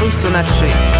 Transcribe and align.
Беларусь 0.00 0.24
уначы. 0.24 0.99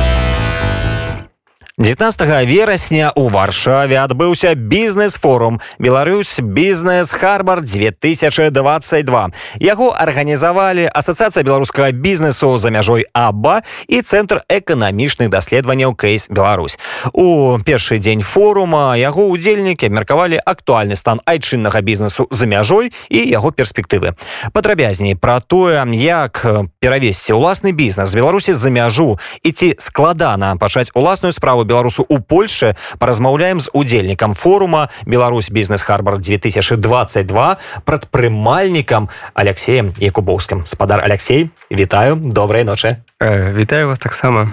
19 1.79 2.47
верасня 2.47 3.11
у 3.15 3.27
варшаве 3.27 3.99
адбыўся 3.99 4.55
бізнес-форум 4.55 5.59
Беларусь 5.77 6.39
бізнес 6.39 7.11
Харбар 7.11 7.61
2022 7.61 9.29
яго 9.59 9.91
арганізавалі 9.91 10.87
асацыяцыя 10.87 11.43
беларускага 11.43 11.91
бізнесу 11.91 12.55
за 12.57 12.71
мяжой 12.71 13.03
аба 13.11 13.59
і 13.91 13.99
цэнтр 13.99 14.47
эканамічных 14.47 15.27
даследаванняў 15.27 15.99
кейс 15.99 16.29
Беларусь 16.31 16.79
у 17.11 17.59
першы 17.59 17.99
дзень 17.99 18.23
форума 18.23 18.95
яго 18.95 19.27
удзельнікі 19.27 19.91
абмеркавалі 19.91 20.39
актуальны 20.39 20.95
стан 20.95 21.19
айчыннага 21.27 21.83
бізнесу 21.83 22.27
за 22.31 22.47
мяжой 22.47 22.95
і 23.11 23.19
яго 23.19 23.51
перспектывы 23.51 24.15
падрабязней 24.55 25.19
пра 25.19 25.43
тое 25.43 25.83
як 25.99 26.39
перавесці 26.79 27.35
ўласны 27.35 27.75
бізнес 27.75 28.15
беларусі 28.15 28.55
за 28.55 28.71
мяжу 28.71 29.19
і 29.43 29.51
ці 29.51 29.75
складана 29.75 30.55
пачаць 30.55 30.95
уласную 30.95 31.35
справу 31.35 31.65
беларусу 31.70 32.04
у 32.08 32.18
польше. 32.18 32.74
Паразмаўляем 32.98 33.62
з 33.62 33.70
удзельнікам 33.72 34.34
форума 34.34 34.88
беларусь 35.06 35.50
бізнес 35.50 35.82
харбар 35.86 36.18
2022 36.18 37.56
прадпрымальнікам 37.86 39.08
алексеем 39.34 39.94
якубоўскім 39.98 40.66
спадар 40.66 41.00
алексей 41.00 41.50
вітаю 41.70 42.16
добрай 42.18 42.64
ночы 42.66 42.98
э, 43.20 43.54
вітаю 43.54 43.88
вас 43.88 43.98
таксама. 43.98 44.52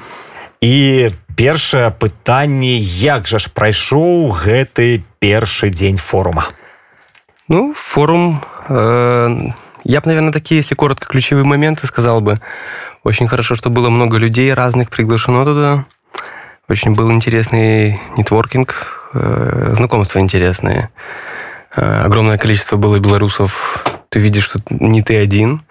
І 0.61 1.09
першае 1.35 1.89
пытанне 1.91 2.77
як 2.77 3.27
жа 3.27 3.37
ж 3.37 3.49
прайшоў 3.53 4.33
гэты 4.33 5.01
першы 5.19 5.69
дзень 5.69 5.97
форума? 5.97 6.49
Ну 7.47 7.73
форум 7.73 8.41
э, 8.69 9.53
я 9.83 10.01
б 10.01 10.05
наверное 10.05 10.33
такие 10.33 10.57
если 10.61 10.75
коротко 10.75 11.07
ключевые 11.07 11.45
моменты 11.45 11.87
сказал 11.87 12.21
бы. 12.21 12.35
Очень 13.03 13.27
хорошо 13.27 13.55
что 13.55 13.69
было 13.69 13.89
много 13.89 14.17
людей 14.17 14.53
разных 14.53 14.89
приглашено 14.89 15.45
туда 15.45 15.85
Очень 16.69 16.95
был 16.95 17.09
интересный 17.13 17.97
нетворкинг, 18.17 19.09
э, 19.13 19.71
знакомства 19.73 20.19
интересные. 20.19 20.89
Э, 21.73 22.01
огромное 22.03 22.37
количество 22.37 22.75
было 22.75 22.99
белорусов. 22.99 23.85
Ты 24.09 24.19
видишь, 24.19 24.43
что 24.43 24.59
не 24.69 25.01
ты 25.01 25.17
один. 25.17 25.61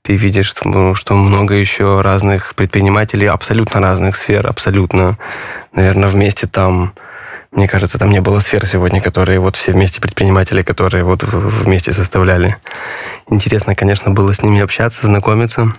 Ты 0.00 0.14
видишь, 0.14 0.46
что 0.46 1.14
много 1.14 1.52
еще 1.52 2.00
разных 2.00 2.54
предпринимателей, 2.54 3.26
абсолютно 3.26 3.80
разных 3.80 4.16
сфер, 4.16 4.46
абсолютно. 4.46 5.18
Наверное, 5.74 6.08
вместе 6.08 6.46
там, 6.46 6.94
мне 7.52 7.68
кажется, 7.68 7.98
там 7.98 8.10
не 8.10 8.22
было 8.22 8.40
сфер 8.40 8.64
сегодня, 8.64 9.02
которые 9.02 9.40
вот 9.40 9.56
все 9.56 9.72
вместе 9.72 10.00
предприниматели, 10.00 10.62
которые 10.62 11.04
вот 11.04 11.22
вместе 11.22 11.92
составляли. 11.92 12.56
Интересно, 13.28 13.74
конечно, 13.74 14.10
было 14.10 14.32
с 14.32 14.40
ними 14.40 14.62
общаться, 14.62 15.04
знакомиться. 15.04 15.74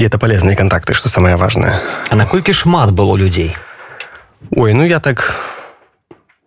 И 0.00 0.02
это 0.02 0.18
полезные 0.18 0.56
контакты, 0.56 0.94
что 0.94 1.10
самое 1.10 1.36
важное. 1.36 1.78
А 2.08 2.16
наколькі 2.16 2.54
шмат 2.54 2.90
было 2.90 3.16
людей? 3.16 3.54
Ой, 4.50 4.72
ну 4.72 4.82
я 4.82 4.98
так... 4.98 5.36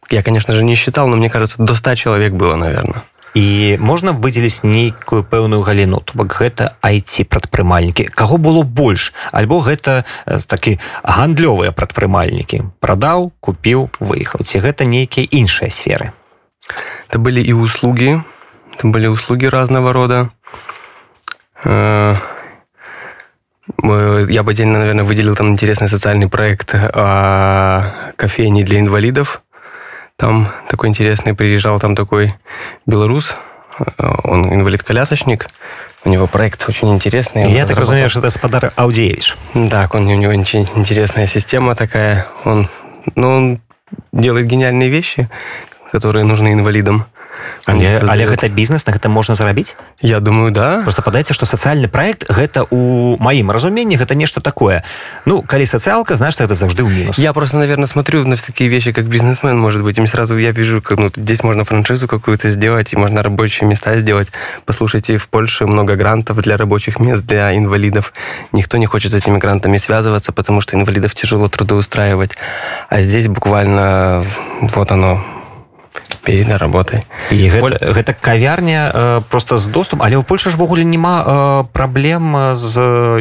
Я, 0.09 0.23
конечно 0.23 0.55
же, 0.55 0.63
не 0.63 0.73
считал, 0.73 1.07
но 1.07 1.17
мне 1.17 1.29
кажется, 1.29 1.57
до 1.59 1.75
100 1.75 1.95
человек 1.95 2.33
было, 2.33 2.55
наверное. 2.55 3.03
І 3.35 3.77
можна 3.77 4.11
выдзеліць 4.11 4.65
нейкую 4.65 5.21
пэўную 5.21 5.61
галіну 5.61 6.01
то 6.01 6.17
бок 6.17 6.33
гэта 6.33 6.73
айти 6.81 7.23
прадпрымальнікі 7.23 8.09
каго 8.09 8.37
было 8.37 8.63
больш? 8.63 9.13
Альбо 9.31 9.61
гэта 9.61 10.05
такі 10.25 10.79
гандлёвыя 11.03 11.69
прадпрымальнікі. 11.77 12.61
Прадаў 12.81 13.33
купіў 13.39 13.89
выехаў. 13.99 14.41
Ці 14.41 14.65
гэта 14.65 14.85
нейкія 14.85 15.29
іншыя 15.29 15.69
сферы? 15.69 16.09
Это 17.05 17.21
были 17.21 17.41
і 17.41 17.53
услуги 17.53 18.17
это 18.73 18.87
были 18.87 19.05
услуги 19.05 19.45
разного 19.45 19.93
рода. 19.93 20.29
Э, 21.63 22.17
Я 23.81 24.43
бы 24.43 24.51
отдельно, 24.51 24.79
наверное, 24.79 25.03
выделил 25.05 25.35
там 25.35 25.49
интересный 25.49 25.87
социальный 25.87 26.27
проект 26.27 26.73
о 26.75 28.13
кофейне 28.15 28.63
для 28.63 28.79
инвалидов. 28.79 29.41
Там 30.17 30.47
такой 30.69 30.89
интересный, 30.89 31.33
приезжал 31.33 31.79
там 31.79 31.95
такой 31.95 32.33
белорус, 32.85 33.35
он 34.23 34.53
инвалид-колясочник, 34.53 35.47
у 36.05 36.09
него 36.09 36.27
проект 36.27 36.67
очень 36.67 36.93
интересный. 36.93 37.51
Я 37.51 37.65
так 37.65 37.77
разумею, 37.77 38.09
что 38.09 38.19
это 38.19 38.29
Спадар 38.29 38.73
Аудеевич. 38.75 39.35
Да, 39.53 39.89
он, 39.91 40.07
у 40.07 40.15
него 40.15 40.33
очень 40.33 40.67
интересная 40.75 41.27
система 41.27 41.75
такая. 41.75 42.27
Он, 42.43 42.67
ну, 43.15 43.35
он 43.35 43.61
делает 44.11 44.47
гениальные 44.47 44.89
вещи, 44.89 45.29
которые 45.91 46.25
нужны 46.25 46.53
инвалидам. 46.53 47.05
Але, 47.65 48.01
але 48.07 48.25
гэта 48.27 48.49
бізнес 48.49 48.85
на 48.87 48.93
гэта 48.93 49.09
можна 49.09 49.35
зарабіць 49.35 49.75
я 50.01 50.19
думаю 50.19 50.51
да. 50.51 50.81
Просто 50.83 51.01
падаецца 51.01 51.33
что 51.33 51.45
сацыяльны 51.45 51.87
проект 51.87 52.29
гэта 52.29 52.67
у 52.69 53.17
маім 53.17 53.51
разуменні 53.51 53.95
гэта 53.95 54.15
нешта 54.15 54.41
такое. 54.41 54.83
Ну 55.25 55.41
калі 55.41 55.65
сацыялка 55.65 56.15
знаешь 56.15 56.35
это 56.39 56.55
заўжды 56.55 56.83
ў 56.83 56.89
мінус 56.89 57.17
я 57.17 57.33
просто 57.33 57.57
наверное 57.57 57.87
смотрю 57.87 58.25
на 58.27 58.37
такие 58.37 58.69
вещи 58.69 58.91
как 58.91 59.05
бизнесмен 59.05 59.57
может 59.57 59.81
быть 59.83 59.97
им 59.97 60.07
сразу 60.07 60.37
я 60.37 60.51
вижу 60.51 60.81
как 60.81 60.97
ну, 60.97 61.09
здесь 61.15 61.43
можно 61.43 61.63
франшизу 61.63 62.07
какую-то 62.07 62.49
сделать 62.49 62.93
и 62.93 62.97
можно 62.97 63.23
рабочие 63.23 63.67
места 63.67 63.97
сделать. 63.97 64.27
Послушайте 64.65 65.17
в 65.17 65.27
Польше 65.29 65.65
много 65.65 65.95
грантов 65.95 66.37
для 66.41 66.57
рабочих 66.57 66.99
мест 66.99 67.23
для 67.25 67.55
инвалидов. 67.55 68.13
Никто 68.51 68.77
не 68.77 68.85
хочет 68.85 69.11
с 69.11 69.15
этими 69.15 69.37
грантами 69.37 69.77
связываться 69.77 70.31
потому 70.31 70.61
что 70.61 70.75
инвалидов 70.75 71.15
тяжело 71.15 71.47
трудоустраивать. 71.47 72.31
А 72.89 73.01
здесь 73.01 73.27
буквально 73.27 74.25
вот 74.61 74.91
оно 74.91 75.23
перед 76.24 76.48
работай 76.48 77.02
і 77.30 77.48
гэта, 77.48 77.60
Поль... 77.60 77.76
гэта 77.80 78.12
кавярня 78.12 78.92
э, 78.94 79.22
просто 79.30 79.58
з 79.58 79.66
доступ 79.66 80.02
але 80.02 80.16
ў 80.16 80.24
Польше 80.24 80.50
ж 80.50 80.56
ввогуле 80.56 80.84
няма 80.84 81.24
э, 81.24 81.28
праблем 81.72 82.56
з 82.56 82.74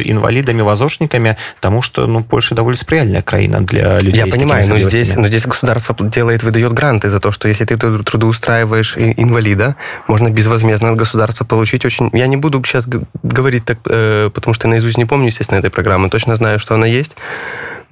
інвалідамі 0.04 0.62
вазочнікамі 0.62 1.34
тому 1.60 1.82
что 1.82 2.06
ну 2.06 2.22
Польша 2.22 2.54
довольно 2.54 2.76
спрыяльная 2.76 3.22
краіна 3.22 3.60
для 3.60 4.00
людей 4.00 4.24
я 4.24 4.26
понимаю 4.26 4.64
но 4.68 4.78
здесь 4.80 5.16
но 5.16 5.28
здесь 5.28 5.46
государство 5.46 5.94
делает 6.00 6.42
выдает 6.42 6.72
гранты 6.72 7.08
за 7.08 7.20
то 7.20 7.32
что 7.32 7.48
если 7.48 7.64
ты 7.64 7.76
трудоустраиваешь 7.76 8.96
инвалида 8.96 9.76
можно 10.08 10.30
безвозмездно 10.30 10.92
от 10.92 10.98
государства 10.98 11.44
получить 11.44 11.84
очень 11.84 12.10
я 12.12 12.26
не 12.26 12.36
буду 12.36 12.62
сейчас 12.64 12.86
говорить 13.22 13.64
так 13.64 13.78
э, 13.86 14.30
потому 14.34 14.54
что 14.54 14.68
наизусть 14.68 14.98
не 14.98 15.04
помню 15.04 15.26
естественно 15.26 15.58
этой 15.58 15.70
программы 15.70 16.10
точно 16.10 16.36
знаю 16.36 16.58
что 16.58 16.74
она 16.74 16.86
есть 16.86 17.16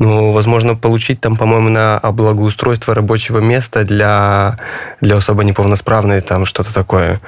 ну, 0.01 0.31
возможно, 0.31 0.73
получить 0.73 1.22
там, 1.22 1.35
по-моему, 1.35 1.69
на 1.69 2.00
благоустройство 2.00 2.95
рабочего 2.95 3.38
места 3.38 3.84
для, 3.84 4.57
для 5.00 5.17
особо 5.17 5.44
неполносправной, 5.44 6.22
там 6.22 6.47
что-то 6.47 6.73
такое. 6.73 7.22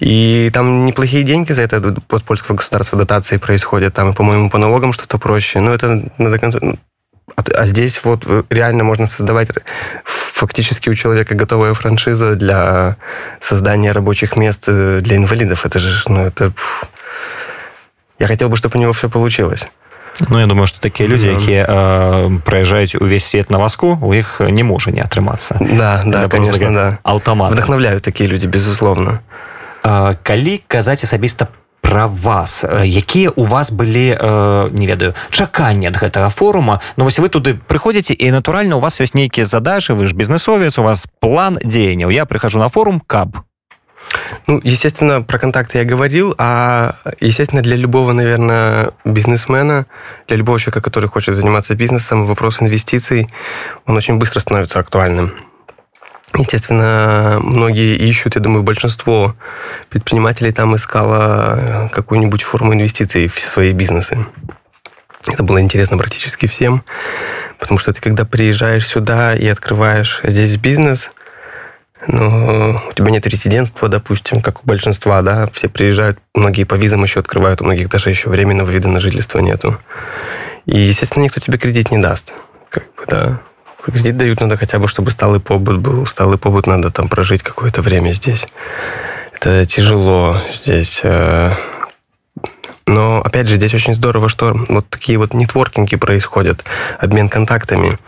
И 0.00 0.50
там 0.54 0.86
неплохие 0.86 1.22
деньги 1.22 1.52
за 1.52 1.60
это 1.60 1.94
от 2.08 2.24
польского 2.24 2.56
государства 2.56 2.96
дотации 2.96 3.36
происходят. 3.36 3.92
Там, 3.92 4.14
по-моему, 4.14 4.48
по 4.48 4.56
налогам 4.56 4.94
что-то 4.94 5.18
проще. 5.18 5.60
Но 5.60 5.74
это 5.74 6.10
надо 6.16 6.38
ну, 6.62 6.78
а, 7.36 7.42
а 7.56 7.66
здесь 7.66 8.00
вот 8.04 8.26
реально 8.48 8.84
можно 8.84 9.06
создавать 9.06 9.50
фактически 10.04 10.88
у 10.88 10.94
человека 10.94 11.34
готовая 11.34 11.74
франшиза 11.74 12.36
для 12.36 12.96
создания 13.42 13.92
рабочих 13.92 14.34
мест 14.36 14.64
э, 14.66 15.00
для 15.02 15.18
инвалидов. 15.18 15.66
Это 15.66 15.78
же, 15.78 16.02
ну, 16.08 16.20
это... 16.22 16.52
Я 18.18 18.28
хотел 18.28 18.48
бы, 18.48 18.56
чтобы 18.56 18.78
у 18.78 18.80
него 18.80 18.94
все 18.94 19.10
получилось. 19.10 19.68
Ну 20.28 20.40
я 20.40 20.46
думаю 20.46 20.66
что 20.66 20.78
такія 20.80 21.08
людзі 21.08 21.28
якія 21.28 21.66
э, 21.66 22.40
праязджаюць 22.44 22.94
увесь 22.94 23.24
свет 23.24 23.50
на 23.50 23.58
васку 23.58 23.98
у 24.02 24.14
іх 24.14 24.40
не 24.40 24.64
можа 24.64 24.90
не 24.90 25.00
атрымацца 25.00 25.58
да 25.60 26.02
да 26.06 26.28
конечно 26.28 26.70
да. 26.70 26.98
аўтамат 27.02 27.52
вдохновляют 27.52 28.02
такія 28.02 28.28
людзі 28.28 28.48
безусловно. 28.48 29.20
Э, 29.84 30.16
калі 30.22 30.62
казаць 30.68 31.04
асабіста 31.04 31.48
про 31.80 32.06
вас 32.06 32.64
якія 32.84 33.30
у 33.36 33.44
вас 33.44 33.70
былі 33.70 34.16
э, 34.16 34.70
не 34.72 34.86
ведаю 34.86 35.14
чаканні 35.30 35.86
ад 35.86 35.96
гэтага 36.00 36.30
форума? 36.30 36.80
Ну 36.96 37.04
вось 37.04 37.18
вы 37.18 37.28
туды 37.28 37.58
прыходзіце 37.68 38.14
і 38.14 38.30
натуральна 38.30 38.76
у 38.76 38.80
вас 38.80 39.00
ёсць 39.00 39.14
нейкія 39.14 39.46
задачы 39.46 39.92
вы 39.94 40.06
ж 40.06 40.14
бізнесовец 40.14 40.78
у 40.78 40.82
вас 40.82 41.04
план 41.20 41.58
дзеянняў. 41.62 42.10
Я 42.10 42.24
прыхожу 42.24 42.58
на 42.58 42.68
форум 42.68 43.02
каб 43.04 43.44
Ну, 44.46 44.60
естественно, 44.62 45.22
про 45.22 45.38
контакты 45.38 45.78
я 45.78 45.84
говорил, 45.84 46.34
а, 46.38 46.96
естественно, 47.20 47.62
для 47.62 47.76
любого, 47.76 48.12
наверное, 48.12 48.90
бизнесмена, 49.04 49.86
для 50.28 50.36
любого 50.36 50.58
человека, 50.58 50.82
который 50.82 51.08
хочет 51.08 51.34
заниматься 51.36 51.74
бизнесом, 51.74 52.26
вопрос 52.26 52.60
инвестиций, 52.60 53.28
он 53.86 53.96
очень 53.96 54.16
быстро 54.16 54.40
становится 54.40 54.78
актуальным. 54.78 55.34
Естественно, 56.36 57.38
многие 57.40 57.96
ищут, 57.96 58.34
я 58.34 58.40
думаю, 58.40 58.64
большинство 58.64 59.36
предпринимателей 59.88 60.52
там 60.52 60.74
искало 60.74 61.90
какую-нибудь 61.92 62.42
форму 62.42 62.74
инвестиций 62.74 63.28
в 63.28 63.38
свои 63.38 63.72
бизнесы. 63.72 64.26
Это 65.28 65.42
было 65.42 65.60
интересно 65.60 65.96
практически 65.96 66.46
всем, 66.46 66.82
потому 67.58 67.78
что 67.78 67.92
ты 67.92 68.00
когда 68.00 68.24
приезжаешь 68.24 68.86
сюда 68.86 69.34
и 69.34 69.46
открываешь 69.46 70.20
здесь 70.24 70.56
бизнес– 70.56 71.10
ну, 72.06 72.78
у 72.88 72.92
тебя 72.92 73.10
нет 73.10 73.26
резидентства, 73.26 73.88
допустим, 73.88 74.42
как 74.42 74.62
у 74.62 74.66
большинства, 74.66 75.22
да, 75.22 75.46
все 75.52 75.68
приезжают, 75.68 76.18
многие 76.34 76.64
по 76.64 76.74
визам 76.74 77.02
еще 77.02 77.20
открывают, 77.20 77.60
у 77.60 77.64
многих 77.64 77.88
даже 77.88 78.10
еще 78.10 78.28
временного 78.28 78.70
вида 78.70 78.88
на 78.88 79.00
жительство 79.00 79.38
нету. 79.38 79.78
И, 80.66 80.80
естественно, 80.80 81.24
никто 81.24 81.40
тебе 81.40 81.58
кредит 81.58 81.90
не 81.90 81.98
даст. 81.98 82.32
Как 82.70 82.84
бы, 82.96 83.04
да. 83.06 83.40
Кредит 83.84 84.16
дают 84.16 84.40
надо 84.40 84.56
хотя 84.56 84.78
бы, 84.78 84.88
чтобы 84.88 85.10
сталый 85.10 85.40
побыт 85.40 85.78
был. 85.78 86.06
Сталый 86.06 86.38
побыт 86.38 86.66
надо 86.66 86.90
там 86.90 87.08
прожить 87.08 87.42
какое-то 87.42 87.82
время 87.82 88.12
здесь. 88.12 88.46
Это 89.34 89.66
тяжело 89.66 90.36
здесь. 90.54 91.00
Э, 91.02 91.50
Но, 92.86 93.20
опять 93.20 93.46
же, 93.46 93.56
здесь 93.56 93.74
очень 93.74 93.94
здорово, 93.94 94.28
что 94.28 94.54
вот 94.68 94.88
такие 94.88 95.18
вот 95.18 95.34
нетворкинги 95.34 95.96
происходят, 95.96 96.64
обмен 96.98 97.28
контактами. 97.28 97.98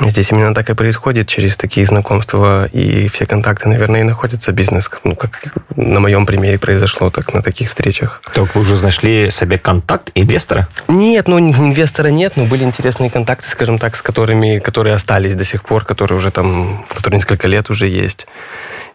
Здесь 0.00 0.32
именно 0.32 0.54
так 0.54 0.68
и 0.70 0.74
происходит 0.74 1.28
через 1.28 1.56
такие 1.56 1.86
знакомства, 1.86 2.66
и 2.72 3.08
все 3.08 3.26
контакты, 3.26 3.68
наверное, 3.68 4.00
и 4.00 4.04
находятся 4.04 4.50
бизнес, 4.52 4.90
ну, 5.04 5.14
как 5.14 5.42
на 5.76 6.00
моем 6.00 6.26
примере 6.26 6.58
произошло, 6.58 7.10
так 7.10 7.32
на 7.32 7.42
таких 7.42 7.68
встречах. 7.68 8.20
Так 8.32 8.54
вы 8.54 8.62
уже 8.62 8.82
нашли 8.82 9.30
себе 9.30 9.58
контакт 9.58 10.10
инвестора? 10.14 10.68
Нет, 10.88 11.28
ну 11.28 11.38
инвестора 11.38 12.08
нет, 12.08 12.32
но 12.36 12.44
были 12.44 12.64
интересные 12.64 13.08
контакты, 13.08 13.48
скажем 13.48 13.78
так, 13.78 13.94
с 13.94 14.02
которыми, 14.02 14.58
которые 14.58 14.94
остались 14.94 15.34
до 15.34 15.44
сих 15.44 15.62
пор, 15.62 15.84
которые 15.84 16.18
уже 16.18 16.30
там, 16.30 16.86
которые 16.88 17.18
несколько 17.18 17.46
лет 17.46 17.70
уже 17.70 17.86
есть 17.86 18.26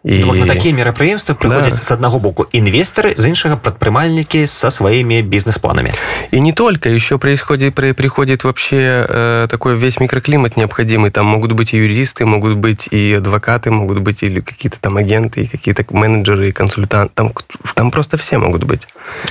І... 0.04 0.24
Вот 0.24 0.38
на 0.38 0.46
такія 0.46 0.74
мерапрыемствы 0.74 1.34
прыходзяць 1.34 1.80
да. 1.80 1.82
с 1.82 1.90
аднаго 1.90 2.18
боку 2.18 2.46
інвесторы 2.52 3.14
з 3.16 3.24
іншага 3.24 3.56
прадпрымальнікі 3.56 4.46
со 4.46 4.70
своими 4.70 5.22
бизнес-планами 5.22 5.94
и 6.30 6.40
не 6.40 6.52
только 6.52 6.90
еще 6.90 7.18
происходит 7.18 7.74
приходит 7.74 8.44
вообще 8.44 9.06
э, 9.08 9.46
такой 9.48 9.76
весь 9.76 9.98
микроклимат 10.00 10.56
необходимый 10.56 11.10
там 11.10 11.26
могут 11.26 11.52
быть 11.52 11.72
и 11.72 11.78
юристы 11.78 12.26
могут 12.26 12.56
быть 12.56 12.86
и 12.90 13.14
адвокаты 13.14 13.70
могут 13.70 14.00
быть 14.00 14.22
или 14.22 14.40
какие-то 14.40 14.78
там 14.78 14.96
агенты 14.98 15.44
и 15.44 15.46
какие-то 15.46 15.84
менеджеры 15.90 16.48
и 16.48 16.52
консультанты 16.52 17.12
там 17.14 17.32
там 17.74 17.90
просто 17.90 18.18
все 18.18 18.36
могут 18.36 18.64
быть 18.64 18.82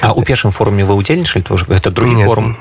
а 0.02 0.14
у 0.14 0.24
першым 0.24 0.52
форуме 0.52 0.84
вы 0.84 0.96
удзельнічалі 0.96 1.44
тоже 1.44 1.66
это 1.70 1.92
другі 1.92 2.16
Нет, 2.16 2.28
форум 2.28 2.56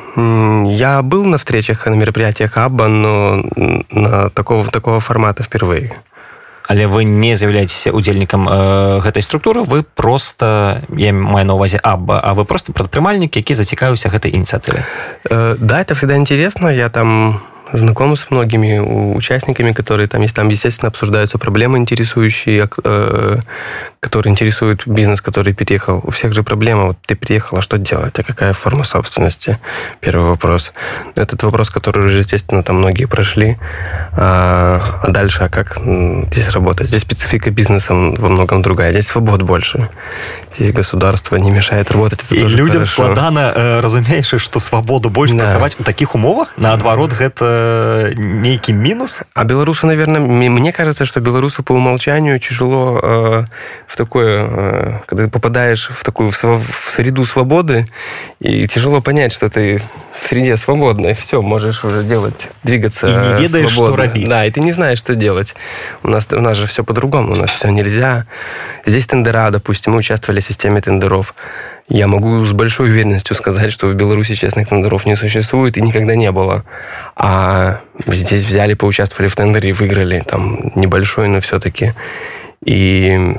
я 0.68 1.00
был 1.02 1.24
на 1.24 1.38
встречах 1.38 1.86
на 1.86 1.94
мероприятиях 1.94 2.58
аба 2.58 2.88
но 2.88 3.42
на 3.90 4.28
такого 4.30 4.70
такого 4.70 5.00
формата 5.00 5.42
впервые 5.42 5.92
але 6.67 6.87
вы 6.87 7.03
не 7.03 7.35
з'яўляецеся 7.35 7.91
удзельнікам 7.91 8.47
э, 8.47 8.99
гэтай 8.99 9.23
структуры 9.23 9.63
вы 9.63 9.83
просто 9.83 10.81
я 10.95 11.13
маю 11.13 11.45
на 11.45 11.55
увазе 11.55 11.79
аба 11.83 12.19
а 12.19 12.33
вы 12.33 12.45
просто 12.45 12.73
прадпрымальнік 12.73 13.35
які 13.35 13.53
зацікаўся 13.53 14.09
гэтай 14.09 14.31
ініцыятывы 14.35 14.83
э, 15.29 15.55
да 15.59 15.81
это 15.81 15.95
всегда 15.95 16.15
интересно. 16.15 16.67
Я 16.67 16.89
там 16.89 17.41
знакомы 17.73 18.15
с 18.15 18.29
многими 18.29 18.79
участниками, 19.15 19.71
которые 19.71 20.07
там 20.07 20.21
есть. 20.21 20.35
Там, 20.35 20.49
естественно, 20.49 20.89
обсуждаются 20.89 21.37
проблемы, 21.37 21.77
интересующие, 21.77 22.69
э, 22.83 23.37
которые 23.99 24.31
интересуют 24.31 24.87
бизнес, 24.87 25.21
который 25.21 25.53
переехал. 25.53 26.01
У 26.03 26.11
всех 26.11 26.33
же 26.33 26.43
проблема. 26.43 26.85
Вот 26.87 26.97
ты 27.05 27.15
приехал, 27.15 27.57
а 27.57 27.61
что 27.61 27.77
делать? 27.77 28.17
А 28.19 28.23
какая 28.23 28.53
форма 28.53 28.83
собственности? 28.83 29.57
Первый 29.99 30.27
вопрос. 30.29 30.71
Этот 31.15 31.43
вопрос, 31.43 31.69
который 31.69 32.05
уже, 32.05 32.19
естественно, 32.19 32.63
там 32.63 32.77
многие 32.77 33.05
прошли. 33.05 33.57
А, 34.13 35.01
а 35.03 35.11
дальше, 35.11 35.43
а 35.43 35.49
как 35.49 35.77
здесь 36.31 36.49
работать? 36.49 36.87
Здесь 36.87 37.01
специфика 37.01 37.51
бизнеса 37.51 37.93
во 37.93 38.29
многом 38.29 38.61
другая. 38.61 38.91
Здесь 38.91 39.07
свобод 39.07 39.41
больше. 39.41 39.89
Здесь 40.57 40.73
государство 40.73 41.35
не 41.35 41.51
мешает 41.51 41.91
работать. 41.91 42.21
Это 42.25 42.35
И 42.35 42.39
людям 42.39 42.83
хорошо. 42.83 42.91
складана, 42.91 43.53
э, 43.55 43.79
разумеешь, 43.81 44.33
что 44.41 44.59
свободу 44.59 45.09
больше 45.09 45.35
да. 45.35 45.43
працаваць 45.43 45.75
у 45.79 45.83
таких 45.83 46.15
умовах? 46.15 46.53
Наоборот, 46.57 47.13
это 47.57 48.13
нейкі 48.17 48.73
мінус 48.73 49.21
а 49.33 49.43
беларусу 49.43 49.87
наверное 49.87 50.19
мне 50.19 50.71
кажется 50.71 51.05
что 51.05 51.19
беларусу 51.19 51.63
по 51.63 51.73
умолчанию 51.73 52.39
тяжело 52.39 52.99
э, 53.03 53.43
в 53.87 53.97
такое 53.97 54.47
э, 54.47 54.99
когда 55.05 55.23
ты 55.23 55.29
попадаешь 55.29 55.89
в 55.89 56.03
такую 56.03 56.31
в, 56.31 56.35
в 56.35 56.91
среду 56.91 57.25
свободы 57.25 57.85
и 58.39 58.67
тяжело 58.67 59.01
понять 59.01 59.33
что 59.33 59.49
ты 59.49 59.81
в 60.19 60.27
среде 60.27 60.57
свободной. 60.57 61.13
Все 61.13 61.41
можешь 61.41 61.83
уже 61.85 62.03
делать 62.03 62.49
двигаться 62.63 63.07
и 63.07 63.11
не 63.11 63.43
ведаешь, 63.43 63.73
свободно. 63.73 63.95
что 63.95 64.03
робить. 64.03 64.27
да 64.27 64.45
и 64.45 64.51
ты 64.51 64.61
не 64.61 64.71
знаешь 64.71 64.97
что 64.97 65.15
делать. 65.15 65.55
У 66.03 66.09
нас 66.09 66.27
у 66.31 66.41
нас 66.41 66.57
же 66.57 66.67
все 66.67 66.83
по-другому 66.83 67.33
у 67.33 67.35
нас 67.35 67.51
все 67.51 67.69
нельзя. 67.69 68.25
Здесь 68.85 69.07
тендера 69.07 69.51
допустим 69.51 69.93
мы 69.93 69.99
участвовали 69.99 70.39
в 70.41 70.45
системе 70.45 70.81
тендеров 70.81 71.33
я 71.89 72.07
могу 72.07 72.43
с 72.43 72.51
большой 72.51 72.89
уверенностью 72.89 73.35
сказать, 73.35 73.71
что 73.71 73.87
в 73.87 73.93
Беларуси 73.93 74.35
честных 74.35 74.67
тендеров 74.67 75.05
не 75.05 75.15
существует 75.15 75.77
и 75.77 75.81
никогда 75.81 76.15
не 76.15 76.31
было. 76.31 76.65
А 77.15 77.79
здесь 78.05 78.43
взяли, 78.43 78.73
поучаствовали 78.73 79.29
в 79.29 79.35
тендере 79.35 79.69
и 79.69 79.73
выиграли. 79.73 80.19
Там 80.19 80.71
небольшой, 80.75 81.29
но 81.29 81.39
все-таки. 81.39 81.93
И 82.65 83.37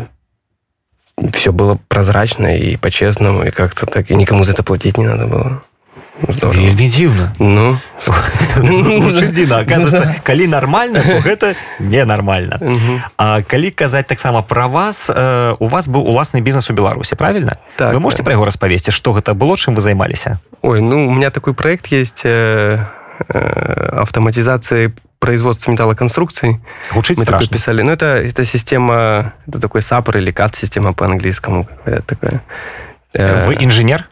все 1.34 1.52
было 1.52 1.78
прозрачно 1.88 2.56
и 2.56 2.76
по-честному, 2.76 3.44
и 3.44 3.50
как-то 3.50 3.84
так. 3.84 4.10
И 4.10 4.14
никому 4.14 4.44
за 4.44 4.52
это 4.52 4.62
платить 4.62 4.96
не 4.96 5.06
надо 5.06 5.26
было. 5.26 5.62
Вельмі 6.26 6.88
дзіўна 6.90 7.32
ну 7.38 7.78
дзіна 9.30 9.60
оказывается 9.64 10.20
калі 10.22 10.46
нормально 10.46 11.02
то 11.02 11.20
гэта 11.22 11.54
ненармальна 11.78 12.58
А 13.16 13.42
калі 13.42 13.70
казаць 13.70 14.06
таксама 14.06 14.42
про 14.42 14.68
вас 14.68 15.10
э, 15.10 15.54
у 15.58 15.66
вас 15.66 15.88
быў 15.88 16.02
уласны 16.02 16.40
бізнес 16.40 16.70
у 16.70 16.74
беларусе 16.74 17.16
правильно 17.16 17.58
так, 17.76 17.94
вы 17.94 18.00
можете 18.00 18.22
про 18.22 18.32
яго 18.32 18.44
распавесці 18.44 18.90
что 18.90 19.12
гэта 19.12 19.34
было 19.34 19.56
чым 19.56 19.74
вы 19.74 19.80
займаліся 19.80 20.38
ой 20.62 20.80
ну 20.80 21.06
у 21.06 21.14
меня 21.14 21.30
такой 21.30 21.54
проект 21.54 21.86
есть 21.86 22.22
э, 22.24 22.84
э, 23.28 23.98
автоматизации 24.00 24.92
производства 25.18 25.72
металлоконструкций. 25.72 26.60
Учить 26.94 27.18
Мы 27.18 27.24
страшно. 27.24 27.52
писали. 27.52 27.82
Ну, 27.82 27.90
это, 27.90 28.06
это 28.06 28.44
система, 28.44 29.32
это 29.48 29.60
такой 29.60 29.82
САПР 29.82 30.18
или 30.18 30.30
КАТ-система 30.30 30.92
по-английскому. 30.92 31.66
Такая. 32.06 32.40
Вы 33.14 33.56
инженер? 33.58 34.08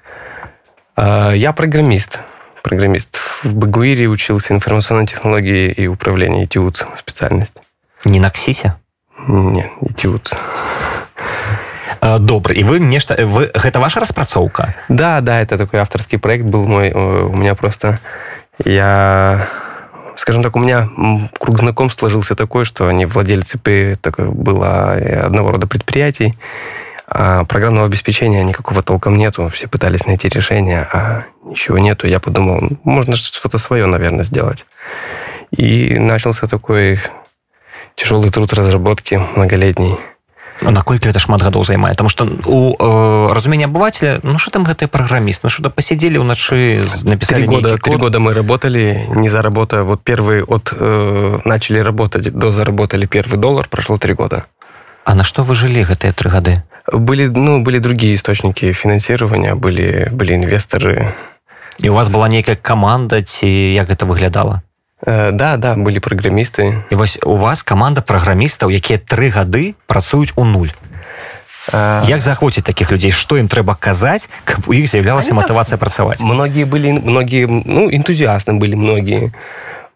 А, 0.96 1.32
я 1.32 1.52
программист. 1.52 2.20
Программист. 2.62 3.20
В 3.42 3.54
Багуире 3.54 4.08
учился 4.08 4.54
информационной 4.54 5.06
технологии 5.06 5.70
и 5.70 5.86
управления, 5.86 6.44
ИТУЦ 6.44 6.86
специальность. 6.98 7.52
Не 8.04 8.18
на 8.18 8.30
КСИСе? 8.30 8.76
Не, 9.28 9.70
ИТУЦ. 9.82 10.34
А, 12.00 12.18
добра 12.18 12.54
і 12.54 12.62
вы 12.62 12.78
нешта 12.78 13.16
вы 13.18 13.50
гэта 13.54 13.80
ваша 13.80 14.00
распрацоўка 14.00 14.74
да 14.88 15.20
да 15.20 15.40
это 15.40 15.56
такой 15.56 15.80
авторский 15.80 16.18
проект 16.18 16.44
был 16.44 16.66
мой 16.66 16.92
у 16.92 17.34
меня 17.34 17.54
просто 17.54 17.98
я 18.64 19.48
скажем 20.16 20.42
так 20.42 20.56
у 20.56 20.60
меня 20.60 20.88
круг 21.40 21.58
знакомств 21.58 21.98
сложился 21.98 22.36
такой 22.36 22.64
что 22.64 22.86
они 22.86 23.06
владельцы 23.06 23.58
так, 24.00 24.18
было 24.18 24.92
одного 25.24 25.52
рода 25.52 25.66
предприятий 25.66 26.34
а 27.07 27.43
программного 27.43 27.87
обеспечения 27.87 28.43
никакого 28.43 28.83
толком 28.83 29.17
нету. 29.17 29.49
Все 29.53 29.67
пытались 29.67 30.05
найти 30.05 30.29
решение, 30.29 30.87
а 30.91 31.23
ничего 31.43 31.77
нету. 31.77 32.07
Я 32.07 32.19
подумал, 32.19 32.69
можно 32.83 33.15
что-то 33.15 33.57
свое, 33.57 33.85
наверное, 33.85 34.23
сделать. 34.23 34.65
И 35.51 35.99
начался 35.99 36.47
такой 36.47 36.99
тяжелый 37.95 38.31
труд 38.31 38.53
разработки 38.53 39.19
многолетний. 39.35 39.97
А 40.63 40.69
наколькі 40.71 41.09
это 41.09 41.17
шмат 41.17 41.41
гадоў 41.41 41.63
займае 41.65 41.95
Таму 41.95 42.09
что 42.09 42.27
у 42.45 42.75
э, 42.77 43.33
разумения 43.33 43.65
обывателя 43.65 44.19
ну 44.21 44.37
что 44.37 44.51
там 44.51 44.63
гэты 44.63 44.87
праграміст 44.87 45.43
ну 45.43 45.49
что 45.49 45.71
посидели 45.71 46.17
уначы 46.17 46.83
написали 47.03 47.41
три 47.41 47.47
года 47.47 47.77
три 47.77 47.95
года 47.95 48.19
мы 48.19 48.33
работали 48.33 49.07
не 49.15 49.27
заработая 49.27 49.81
вот 49.81 50.03
первый 50.03 50.43
от 50.43 50.71
э, 50.71 51.39
начали 51.45 51.79
работать 51.79 52.31
до 52.31 52.51
заработали 52.51 53.07
первый 53.07 53.39
доллар 53.39 53.67
прошло 53.69 53.97
три 53.97 54.13
года 54.13 54.45
А 55.06 55.14
на 55.14 55.22
што 55.22 55.46
вы 55.46 55.54
жылі 55.54 55.86
гэтыя 55.86 56.10
тры 56.10 56.34
гады? 56.34 56.66
Былі 56.90 57.30
ну 57.30 57.62
былі 57.62 57.78
другія 57.78 58.18
істочнікі 58.18 58.74
фінансіравання, 58.74 59.54
былі 59.54 60.10
былі 60.10 60.34
інвестары. 60.34 61.14
І 61.78 61.88
у 61.90 61.94
вас 61.94 62.10
была 62.10 62.26
нейкая 62.26 62.58
каманда 62.58 63.22
ці 63.22 63.46
як 63.46 63.86
гэта 63.86 64.02
выглядала? 64.02 64.66
Э, 65.06 65.30
да 65.30 65.56
да 65.62 65.78
былі 65.78 66.02
праграмісты. 66.02 66.82
І 66.90 66.94
вось 66.98 67.22
у 67.22 67.38
вас 67.38 67.62
каманда 67.62 68.02
праграмістаў, 68.02 68.74
якія 68.74 68.98
тры 68.98 69.30
гады 69.30 69.78
працуюць 69.86 70.34
у 70.34 70.42
нуль. 70.42 70.74
А... 71.72 72.02
Як 72.10 72.20
заахвоціць 72.20 72.66
таких 72.66 72.90
людзей 72.90 73.14
што 73.14 73.38
ім 73.38 73.46
трэба 73.46 73.78
казаць 73.78 74.26
каб 74.42 74.66
у 74.66 74.74
іх 74.74 74.90
з'яўлялася 74.90 75.34
так 75.34 75.38
матывацыя 75.38 75.78
працаваць 75.78 76.22
многія 76.22 76.66
былі 76.66 76.98
многія 77.02 77.46
ну 77.46 77.90
энтузіасны 77.90 78.54
былі 78.58 78.78
многія 78.78 79.30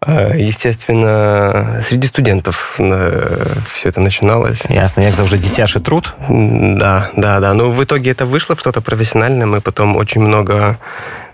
естественно, 0.06 1.82
среди 1.86 2.06
студентов 2.08 2.76
э, 2.78 3.46
все 3.66 3.88
это 3.90 4.00
начиналось. 4.00 4.62
Ясно, 4.68 5.02
як 5.02 5.12
завжди 5.12 5.36
дзіцяшы 5.36 5.80
труд. 5.80 6.14
Да, 6.28 7.10
да, 7.16 7.40
да. 7.40 7.54
Но 7.54 7.70
в 7.70 7.84
итоге 7.84 8.10
это 8.10 8.24
вышло 8.24 8.54
в 8.54 8.60
что-то 8.60 8.80
профессиональное. 8.80 9.46
Мы 9.46 9.60
потом 9.60 9.96
очень 9.96 10.22
много 10.22 10.78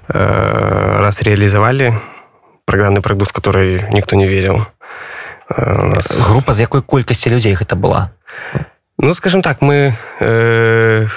э, 0.08 0.98
раз 0.98 1.22
реализовали 1.22 1.94
программный 2.64 3.02
продукт, 3.02 3.30
в 3.30 3.34
который 3.34 3.84
никто 3.92 4.16
не 4.16 4.26
верил. 4.26 4.66
Нас... 5.48 6.10
Группа 6.20 6.52
з 6.52 6.60
якой 6.60 6.82
колькасці 6.82 7.30
людей 7.30 7.54
это 7.54 7.76
была? 7.76 8.08
Ну, 8.98 9.14
скажем 9.14 9.42
так, 9.42 9.62
мы 9.62 9.94
э, 10.20 11.08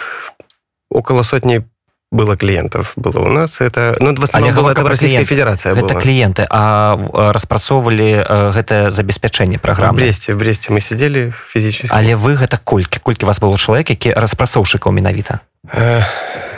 около 0.90 1.24
сотни 1.24 1.64
было 2.12 2.36
клиентов 2.36 2.94
было 2.96 3.20
у 3.20 3.32
нас 3.32 3.62
это 3.62 3.96
ну 4.00 4.16
в 4.16 4.24
основном 4.24 4.56
была 4.56 4.72
это 4.72 4.84
Российская 4.84 5.26
Федерация 5.26 5.74
это 5.74 5.82
была. 5.82 6.02
клиенты 6.02 6.46
а 6.50 6.98
распрацоўвалі 7.14 8.26
гэтае 8.56 8.90
забеспячэнне 8.90 9.60
программы 9.60 9.94
в 9.94 10.02
Бресте 10.02 10.34
в 10.34 10.38
Бресте 10.38 10.74
мы 10.74 10.82
сидели 10.82 11.34
физически. 11.54 11.94
Але 11.94 12.16
вы 12.16 12.34
гэта 12.34 12.58
колькі? 12.64 13.00
Колькі 13.00 13.26
вас 13.26 13.40
было 13.40 13.58
чалавек 13.58 13.90
які 13.90 14.14
распрацоўшчыкаў 14.14 14.92
менавіта? 14.92 15.42
Э, 15.70 16.02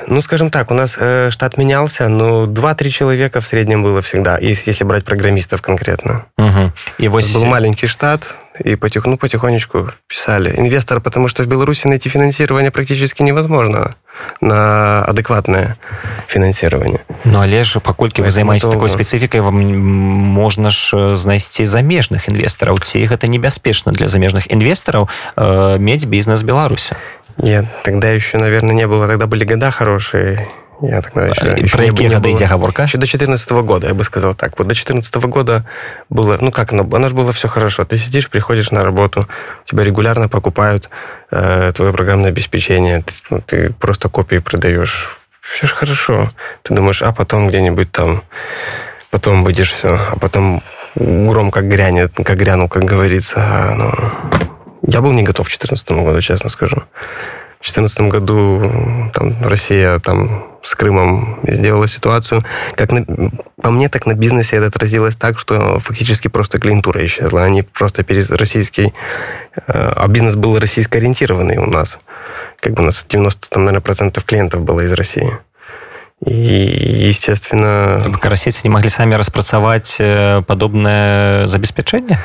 Ну, 0.06 0.20
скажем 0.20 0.50
так, 0.50 0.70
у 0.70 0.74
нас 0.74 0.94
э, 0.98 1.30
штат 1.30 1.56
менялся, 1.56 2.08
но 2.08 2.46
2-3 2.46 2.90
человека 2.90 3.40
в 3.40 3.46
среднем 3.46 3.82
было 3.82 4.02
всегда, 4.02 4.38
если, 4.38 4.70
если 4.70 4.84
брать 4.84 5.04
программистов 5.04 5.62
конкретно. 5.62 6.26
Угу. 6.38 6.72
И 6.98 7.08
вот... 7.08 7.24
Был 7.34 7.44
маленький 7.44 7.88
штат, 7.88 8.36
и 8.62 8.76
потих, 8.76 9.04
ну, 9.06 9.18
потихонечку 9.18 9.90
писали. 10.08 10.54
Инвестор, 10.56 11.00
потому 11.00 11.28
что 11.28 11.42
в 11.42 11.46
Беларуси 11.48 11.86
найти 11.88 12.08
финансирование 12.08 12.70
практически 12.70 13.22
невозможно 13.22 13.96
на 14.40 15.04
адэкватнае 15.04 15.76
фінансирование 16.28 17.00
Ну 17.24 17.40
але 17.40 17.64
ж 17.64 17.80
паколькі 17.80 18.22
вы 18.22 18.30
займаетесь 18.30 18.68
такой 18.68 18.88
спецыфікай 18.88 19.40
вам 19.40 19.60
можна 19.60 20.70
ж 20.70 21.16
знайсці 21.16 21.64
замежных 21.64 22.28
інвестараў 22.28 22.78
ці 22.80 23.04
гэта 23.06 23.28
небяспечна 23.28 23.92
для 23.92 24.08
замежных 24.08 24.48
інвестараў 24.48 25.08
э, 25.36 25.78
мець 25.78 26.04
бізнес 26.04 26.42
Беларусі 26.42 26.96
я 27.41 27.65
тогда 27.83 28.09
еще 28.09 28.37
наверное 28.37 28.73
не 28.73 28.87
было 28.87 29.07
тогда 29.07 29.27
были 29.27 29.43
года 29.43 29.71
хорошие 29.71 30.47
я 30.81 31.01
тогда 31.01 31.27
еще, 31.27 31.61
еще 31.61 31.77
про 31.77 31.85
какие 31.85 32.09
годы 32.09 32.31
идет 32.31 32.41
оговорка? 32.41 32.83
Еще 32.83 32.97
до 32.97 33.05
14 33.05 33.51
года, 33.51 33.87
я 33.87 33.93
бы 33.93 34.03
сказал 34.03 34.33
так. 34.33 34.57
Вот 34.57 34.67
до 34.67 34.73
14 34.73 35.13
года 35.15 35.63
было, 36.09 36.37
ну 36.41 36.51
как, 36.51 36.73
оно, 36.73 36.87
оно 36.91 37.07
же 37.07 37.15
было 37.15 37.31
все 37.33 37.47
хорошо. 37.47 37.85
Ты 37.85 37.97
сидишь, 37.97 38.29
приходишь 38.29 38.71
на 38.71 38.83
работу, 38.83 39.27
тебя 39.65 39.83
регулярно 39.83 40.27
покупают 40.27 40.89
э, 41.29 41.71
твое 41.75 41.93
программное 41.93 42.29
обеспечение, 42.29 43.03
ты, 43.03 43.13
ну, 43.29 43.41
ты 43.41 43.71
просто 43.73 44.09
копии 44.09 44.37
продаешь. 44.37 45.19
Все 45.41 45.67
же 45.67 45.75
хорошо. 45.75 46.31
Ты 46.63 46.73
думаешь, 46.73 47.03
а 47.03 47.11
потом 47.11 47.47
где-нибудь 47.47 47.91
там, 47.91 48.23
потом 49.11 49.43
будешь 49.43 49.71
все, 49.71 49.99
а 50.11 50.17
потом 50.19 50.63
громко 50.95 51.61
грянет, 51.61 52.13
как 52.15 52.37
грянул, 52.37 52.67
как 52.67 52.85
говорится. 52.85 53.35
А, 53.37 53.75
ну, 53.75 53.91
я 54.91 55.01
был 55.01 55.11
не 55.13 55.23
готов 55.23 55.47
к 55.47 55.49
2014 55.49 55.91
году, 56.05 56.21
честно 56.21 56.49
скажу. 56.49 56.83
В 57.59 57.63
2014 57.63 58.01
году 58.01 59.11
там, 59.13 59.35
Россия 59.41 59.99
там, 59.99 60.57
с 60.63 60.75
Крымом 60.75 61.39
сделала 61.47 61.87
ситуацию. 61.87 62.41
Как 62.75 62.91
на, 62.91 63.05
по 63.61 63.69
мне, 63.69 63.87
так 63.87 64.05
на 64.05 64.15
бизнесе 64.15 64.57
это 64.57 64.67
отразилось 64.67 65.15
так, 65.15 65.39
что 65.39 65.79
фактически 65.79 66.27
просто 66.27 66.59
клиентура 66.59 67.05
исчезла. 67.05 67.43
Они 67.43 67.61
просто 67.61 68.03
перед 68.03 68.29
российский... 68.31 68.93
Э, 69.67 69.93
а 69.95 70.07
бизнес 70.07 70.35
был 70.35 70.59
российско-ориентированный 70.59 71.57
у 71.57 71.67
нас. 71.67 71.99
Как 72.59 72.73
бы 72.73 72.81
у 72.81 72.85
нас 72.85 73.05
90, 73.07 73.49
там, 73.49 73.63
наверное, 73.63 73.81
процентов 73.81 74.25
клиентов 74.25 74.63
было 74.63 74.81
из 74.81 74.91
России. 74.91 75.31
И, 76.25 76.33
естественно... 76.33 78.01
Расейцы 78.23 78.61
не 78.63 78.69
могли 78.69 78.89
сами 78.89 79.15
распрацаваць 79.15 79.97
э, 79.99 80.41
подобное 80.47 81.47
забеспячэнне? 81.47 82.19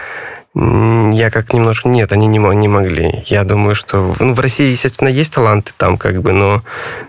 Я 0.55 1.29
как 1.29 1.53
немножко... 1.53 1.87
Нет, 1.87 2.11
они 2.11 2.27
не, 2.27 2.37
не 2.37 2.67
могли. 2.67 3.23
Я 3.25 3.43
думаю, 3.43 3.75
что... 3.75 4.13
Ну, 4.19 4.33
в 4.33 4.39
России, 4.39 4.71
естественно, 4.71 5.07
есть 5.07 5.33
таланты 5.33 5.71
там, 5.77 5.97
как 5.97 6.21
бы, 6.21 6.33
но, 6.33 6.61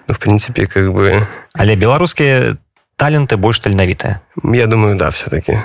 ну, 0.07 0.15
в 0.15 0.19
принципе, 0.19 0.67
как 0.67 0.93
бы... 0.93 1.27
Але 1.53 1.75
беларускія 1.75 2.57
таленты 2.97 3.37
больш 3.37 3.61
таленавітыя? 3.61 4.21
Я 4.45 4.67
думаю, 4.67 4.97
да, 4.97 5.11
все-таки. 5.11 5.63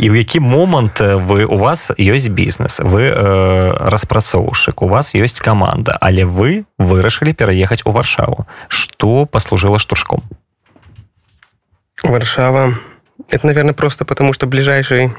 І 0.00 0.08
ў 0.08 0.24
які 0.24 0.40
момант 0.40 1.00
вы 1.00 1.44
у 1.44 1.60
вас 1.60 1.92
ёсць 1.98 2.32
бізнес 2.32 2.80
вы 2.80 3.10
э, 3.10 3.12
распрацоўшчык 3.92 4.80
у 4.80 4.88
вас 4.88 5.12
ёсць 5.12 5.44
каманда 5.44 5.98
але 6.00 6.24
вы 6.24 6.64
вырашылі 6.78 7.36
пераехаць 7.36 7.84
у 7.84 7.92
варшаву 7.92 8.46
что 8.68 9.26
послужило 9.26 9.76
штуршком 9.76 10.24
варшава 12.02 12.80
это 13.28 13.44
наверное 13.44 13.74
просто 13.74 14.06
потому 14.08 14.32
что 14.32 14.46
ближайший 14.46 15.12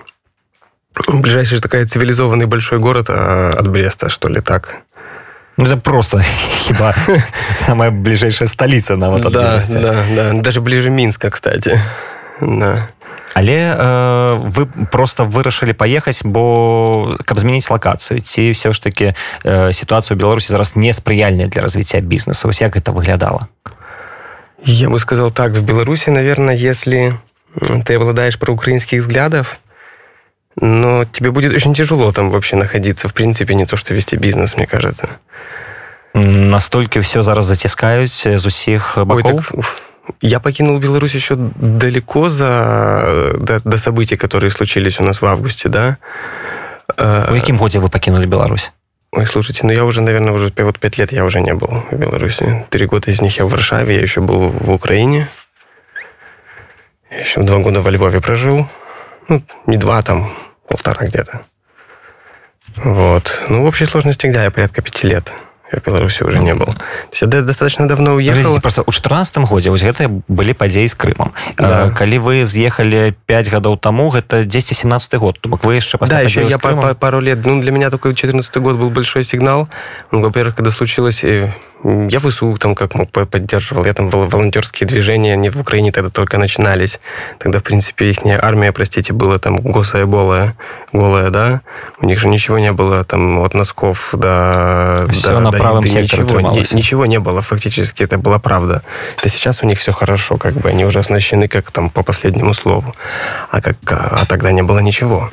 ближайший 1.08 1.60
такая 1.60 1.86
цивилизованный 1.86 2.46
большой 2.46 2.80
город 2.80 3.08
а, 3.10 3.54
от 3.58 3.68
Бреста, 3.68 4.10
что 4.10 4.28
ли, 4.28 4.42
так? 4.42 4.78
Ну, 5.58 5.66
это 5.66 5.78
просто 5.78 6.22
хиба 6.22 6.94
самая 7.58 7.92
ближайшая 7.92 8.48
столица 8.48 8.96
на 8.96 9.10
вот 9.10 9.26
от 9.26 9.34
Да, 9.34 9.62
да, 9.70 9.96
да. 10.16 10.32
Даже 10.34 10.62
ближе 10.62 10.90
Минска, 10.90 11.30
кстати. 11.30 11.80
Да. 12.40 12.90
Але 13.34 13.76
э, 13.78 14.36
вы 14.44 14.68
просто 14.92 15.24
вырашылі 15.24 15.74
паехаць 15.74 16.24
бо 16.24 17.16
каб 17.24 17.40
змяніць 17.40 17.70
лакацыю 17.72 18.20
ці 18.20 18.52
ўсё 18.52 18.74
ж 18.74 18.84
таки 18.84 19.16
э, 19.44 19.72
сітуацыю 19.72 20.20
беларусі 20.20 20.52
зараз 20.52 20.76
неспрыяльная 20.76 21.48
для 21.48 21.62
развіцця 21.62 22.02
бізнесу 22.02 22.48
вось 22.48 22.62
як 22.62 22.76
это 22.76 22.92
выглядала 22.92 23.48
я 24.64 24.90
бы 24.90 25.00
сказал 25.00 25.32
так 25.32 25.52
в 25.54 25.64
беларуси 25.64 26.10
наверное 26.10 26.56
если 26.56 27.16
ты 27.86 27.96
обладаешь 27.96 28.38
про 28.38 28.52
украинских 28.52 29.02
взглядов 29.02 29.56
но 30.61 31.05
тебе 31.05 31.31
будет 31.31 31.55
очень 31.55 31.75
тяжело 31.75 32.13
там 32.13 32.31
вообще 32.31 32.57
находиться. 32.57 33.09
В 33.09 33.15
принципе, 33.15 33.55
не 33.55 33.67
то, 33.67 33.77
что 33.77 33.95
вести 33.95 34.17
бизнес, 34.17 34.57
мне 34.57 34.67
кажется. 34.67 35.09
Настолько 36.15 37.01
все 37.01 37.23
зараз 37.23 37.45
затискаюць 37.45 38.27
з 38.39 38.47
усіх 38.47 38.99
боков? 39.05 39.51
Ой, 39.55 39.63
так, 39.63 39.67
я 40.23 40.41
покинул 40.41 40.79
Беларусь 40.79 41.15
еще 41.15 41.35
далеко 41.37 42.31
за 42.31 43.33
до, 43.39 43.61
до 43.65 43.79
событий, 43.79 44.17
которые 44.17 44.51
случились 44.51 45.01
у 45.01 45.05
нас 45.05 45.21
в 45.21 45.27
августе, 45.27 45.69
да. 45.69 45.97
В 46.97 47.33
каким 47.33 47.59
годе 47.59 47.79
вы 47.81 47.91
покинули 47.91 48.27
Беларусь? 48.27 48.73
Ой, 49.13 49.27
слушайте, 49.27 49.61
ну 49.65 49.73
я 49.73 49.85
уже, 49.85 50.01
наверное, 50.01 50.33
уже 50.33 50.53
вот 50.57 50.79
пять 50.79 50.99
лет 50.99 51.13
я 51.13 51.25
уже 51.25 51.41
не 51.41 51.53
был 51.55 51.83
в 51.91 51.97
Беларуси. 51.97 52.65
Три 52.71 52.87
года 52.87 53.11
из 53.11 53.21
них 53.21 53.37
я 53.39 53.45
в 53.45 53.51
Варшаве, 53.51 53.95
я 53.95 54.01
еще 54.01 54.21
был 54.21 54.49
в 54.49 54.71
Украине. 54.71 55.29
Я 57.11 57.19
еще 57.19 57.43
два 57.43 57.59
года 57.59 57.81
во 57.81 57.91
Львове 57.91 58.21
прожил. 58.21 58.67
Ну, 59.29 59.43
не 59.67 59.77
два, 59.77 60.03
там 60.03 60.33
полтора 60.69 61.07
где-то. 61.07 61.43
Вот. 62.77 63.43
Ну, 63.49 63.63
в 63.63 63.67
общей 63.67 63.87
сложности, 63.87 64.31
да, 64.33 64.45
я 64.45 64.51
порядка 64.51 64.83
пяти 64.83 65.07
лет 65.07 65.33
Я 65.76 65.80
в 65.80 65.86
Беларуси 65.86 66.24
уже 66.24 66.40
не 66.40 66.54
был. 66.54 66.66
То 66.66 66.74
есть 67.12 67.22
я 67.22 67.28
достаточно 67.28 67.88
давно 67.88 68.16
уехал. 68.16 68.40
Подождите, 68.40 68.62
просто 68.62 68.82
ў 68.84 68.92
14 68.92 69.38
годзе 69.48 69.72
вось 69.72 69.84
гэта 69.84 70.12
былі 70.28 70.52
падзеі 70.52 70.88
з 70.92 70.96
крымам 71.00 71.32
да. 71.56 71.96
калі 71.96 72.20
вы 72.20 72.44
з'ехалі 72.44 73.16
5 73.26 73.48
гадоў 73.48 73.80
таму 73.80 74.12
гэта 74.12 74.44
10 74.44 74.76
17 74.76 75.16
год 75.16 75.40
то 75.40 75.48
бок 75.48 75.64
вы 75.64 75.80
яшчэ 75.80 75.96
да, 76.04 76.20
еще 76.20 76.44
я 76.44 76.60
па, 76.60 76.76
па, 76.76 76.94
пару 76.94 77.24
лет 77.24 77.46
ну 77.46 77.62
для 77.62 77.72
меня 77.72 77.90
такой 77.90 78.16
14 78.16 78.52
год 78.58 78.76
был 78.76 78.90
большой 78.92 79.24
сигнал 79.24 79.70
ну, 80.12 80.20
во-первых 80.20 80.56
когда 80.56 80.72
случилось 80.72 81.24
я 81.84 82.20
ВСУ 82.20 82.58
там 82.58 82.76
как 82.76 82.96
мог 82.96 83.10
поддерживал, 83.12 83.86
я 83.86 83.94
там 83.94 84.10
волонтерские 84.10 84.88
движения, 84.88 85.34
они 85.34 85.50
в 85.50 85.60
Украине 85.60 85.92
тогда 85.92 86.10
только 86.10 86.38
начинались. 86.38 87.00
Тогда, 87.40 87.60
в 87.60 87.64
принципе, 87.64 88.12
их 88.12 88.20
армия, 88.42 88.72
простите, 88.72 89.14
была 89.14 89.40
там 89.40 89.58
госая 89.58 90.06
голая, 90.06 90.56
голая, 90.94 91.30
да? 91.30 91.62
У 92.00 92.06
них 92.06 92.20
же 92.20 92.28
ничего 92.28 92.60
не 92.60 92.72
было 92.72 93.04
там 93.04 93.40
от 93.40 93.54
носков 93.54 94.10
до... 94.14 95.08
Все 95.12 95.30
до, 95.30 95.40
на 95.40 95.52
до 95.52 95.58
правом 95.66 95.88
секторе 95.88 96.24
ничего, 96.24 96.40
ни, 96.42 96.76
ничего 96.76 97.06
не 97.08 97.20
было, 97.20 97.42
фактически, 97.42 98.04
это 98.04 98.20
была 98.20 98.38
правда. 98.38 98.84
Это 99.18 99.30
сейчас 99.30 99.64
у 99.64 99.66
них 99.66 99.80
все 99.80 99.92
хорошо, 99.92 100.38
как 100.38 100.54
бы, 100.54 100.70
они 100.70 100.86
уже 100.86 101.00
оснащены 101.00 101.48
как 101.48 101.72
там 101.72 101.90
по 101.90 102.04
последнему 102.04 102.54
слову. 102.54 102.94
А, 103.50 103.62
как, 103.62 103.78
а 103.90 104.26
тогда 104.28 104.52
не 104.52 104.62
было 104.62 104.80
ничего. 104.80 105.32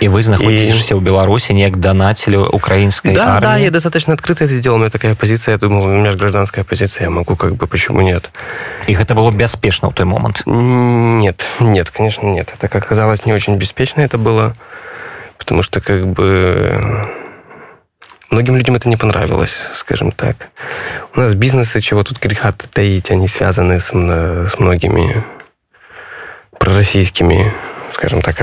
И 0.00 0.08
вы 0.08 0.22
знаходзішся 0.22 0.94
і... 0.94 0.98
ў 0.98 1.02
беларусі 1.02 1.54
неяк 1.58 1.76
данацілі 1.76 2.54
украінскай 2.54 3.14
да, 3.14 3.42
армии? 3.42 3.42
да 3.42 3.58
я 3.58 3.70
достаточно 3.70 4.14
открыто 4.14 4.44
это 4.44 4.54
сделал 4.54 4.78
у 4.78 4.80
меня 4.80 4.90
такая 4.90 5.14
позиция 5.14 5.52
я 5.52 5.58
думал 5.58 5.84
у 5.84 5.88
меня 5.88 6.12
же 6.12 6.18
гражданская 6.18 6.64
позиция 6.64 7.04
я 7.04 7.10
могу 7.10 7.34
как 7.34 7.56
бы 7.56 7.66
почему 7.66 8.00
нет 8.00 8.30
и 8.86 8.94
это 8.94 9.14
было 9.14 9.30
бяспечна 9.32 9.90
в 9.90 9.94
той 9.94 10.06
момент 10.06 10.42
нет 10.46 11.44
нет 11.58 11.90
конечно 11.90 12.26
нет 12.26 12.54
это 12.54 12.68
как 12.68 12.84
оказалось 12.84 13.26
не 13.26 13.32
очень 13.32 13.56
беспечно 13.56 14.00
это 14.00 14.18
было 14.18 14.54
потому 15.38 15.62
что 15.62 15.80
как 15.80 16.06
бы 16.06 16.78
многим 18.33 18.55
людям 18.57 18.75
это 18.75 18.89
не 18.89 18.97
понравилось 18.97 19.55
скажем 19.75 20.11
так 20.11 20.49
у 21.15 21.19
нас 21.19 21.33
бизнесы 21.33 21.81
чего 21.81 22.03
тут 22.03 22.19
греха 22.19 22.51
таить 22.51 23.11
они 23.11 23.27
связаны 23.27 23.79
с, 23.79 23.89
с 23.89 24.59
многими 24.59 25.23
пророссийскими 26.59 27.53
скажем 27.93 28.21
так 28.21 28.41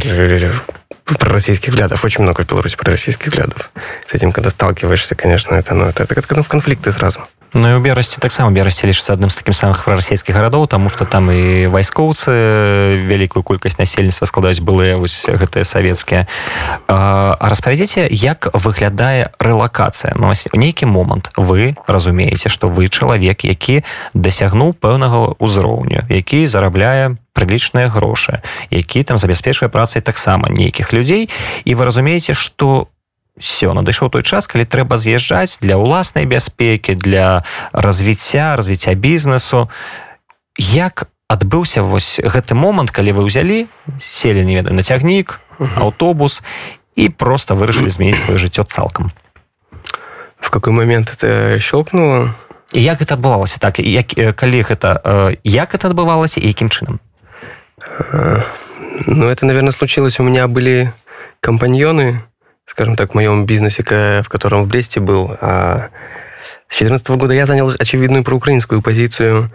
пророссийских 1.19 1.71
взглядов. 1.71 2.05
Очень 2.05 2.23
много 2.23 2.43
в 2.43 2.49
Беларуси 2.49 2.77
пророссийских 2.77 3.29
взглядов. 3.29 3.71
С 4.07 4.15
этим, 4.15 4.33
когда 4.33 4.51
сталкиваешься, 4.51 5.15
конечно, 5.15 5.55
это, 5.55 5.75
ну, 5.75 5.87
это, 5.87 6.05
это, 6.05 6.15
это 6.15 6.43
в 6.43 6.49
конфликты 6.49 6.91
сразу. 6.93 7.27
Ну 7.53 7.67
і 7.67 7.75
ў 7.75 7.83
берасці 7.83 8.23
таксама 8.23 8.55
берасці 8.55 8.87
лічыцца 8.87 9.19
адным 9.19 9.27
з 9.27 9.43
такім 9.43 9.51
самых 9.51 9.83
прарасійскіх 9.83 10.31
гарадоў 10.31 10.71
таму 10.71 10.87
што 10.87 11.03
там 11.03 11.35
і 11.35 11.67
вайскоўцы 11.67 12.31
вялікую 13.11 13.43
колькасць 13.43 13.75
насельніцтва 13.75 14.31
складаюць 14.31 14.63
былыя 14.63 14.95
вось 14.95 15.27
гэтыя 15.27 15.67
савецкія 15.67 16.31
распавядзіце 16.87 18.07
як 18.07 18.55
выглядае 18.55 19.35
рэлакацыя 19.43 20.15
ну, 20.15 20.31
у 20.31 20.57
нейкі 20.57 20.87
момант. 20.87 21.35
Вы 21.35 21.75
разумееце 21.91 22.47
што 22.47 22.71
вы 22.71 22.87
чалавек 22.87 23.43
які 23.43 23.83
дасягнуў 24.15 24.79
пэўнага 24.79 25.35
ўзроўню 25.43 26.07
які 26.07 26.47
зарабляе 26.47 27.19
прылічныя 27.35 27.91
грошы 27.91 28.47
які 28.71 29.03
там 29.03 29.19
забяспечвае 29.19 29.75
працай 29.75 30.03
таксама 30.07 30.47
нейкіх 30.55 30.95
людзей 30.95 31.27
і 31.67 31.75
вы 31.75 31.83
разумееце 31.83 32.39
што 32.39 32.87
все 33.39 33.73
надышоў 33.73 34.11
той 34.11 34.23
час 34.23 34.47
калі 34.47 34.65
трэба 34.65 34.99
з'язджаць 34.99 35.59
для 35.61 35.77
ўласнай 35.77 36.27
бяспекі 36.27 36.95
для 36.95 37.45
развіцця 37.73 38.57
развіцця 38.57 38.95
бізнесу. 38.95 39.71
Як 40.59 41.09
адбыўся 41.29 41.83
вось 41.83 42.19
гэты 42.19 42.55
момант 42.55 42.91
калі 42.91 43.13
вы 43.15 43.25
ўзялі 43.31 43.71
селі 44.03 44.45
не 44.45 44.59
ведаю 44.59 44.75
на 44.75 44.83
цягнік 44.83 45.41
аўтобус 45.59 46.43
і 46.97 47.09
просто 47.09 47.55
вырашылі 47.55 47.91
змяніць 47.91 48.21
сваё 48.21 48.37
жыццё 48.37 48.65
цалкам? 48.65 49.13
В 50.41 50.51
какой 50.51 50.73
момент 50.73 51.13
это 51.15 51.61
щелкнуло 51.61 52.35
і 52.73 52.83
як 52.83 53.01
это 53.01 53.15
адбывалася 53.15 53.59
так? 53.61 53.79
Як 53.79 54.11
калі 54.37 54.63
гэта 54.63 55.37
як 55.45 55.75
это 55.75 55.89
адбывалася 55.89 56.41
і 56.41 56.49
якім 56.49 56.69
чынам? 56.69 56.99
Ну 59.07 59.27
это 59.29 59.47
наверное 59.47 59.73
случилось. 59.73 60.21
У 60.21 60.23
меня 60.23 60.47
были 60.47 60.93
компаньоны 61.41 62.21
скажем 62.71 62.97
так 62.97 63.11
в 63.11 63.15
моем 63.15 63.45
бизнесе 63.45 63.83
в 64.23 64.29
котором 64.29 64.63
в 64.63 64.69
бресте 64.69 65.01
был 65.01 65.37
а 65.41 65.89
с 66.71 66.79
2014 66.79 67.09
года 67.21 67.35
я 67.35 67.47
занял 67.47 67.73
очевидную 67.77 68.23
проукраинскую 68.23 68.81
позицию. 68.81 69.51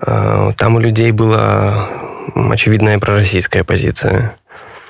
Там 0.00 0.74
у 0.74 0.80
людей 0.80 1.12
была 1.12 1.88
очевидная 2.34 2.98
пророссийская 2.98 3.62
позиция. 3.62 4.34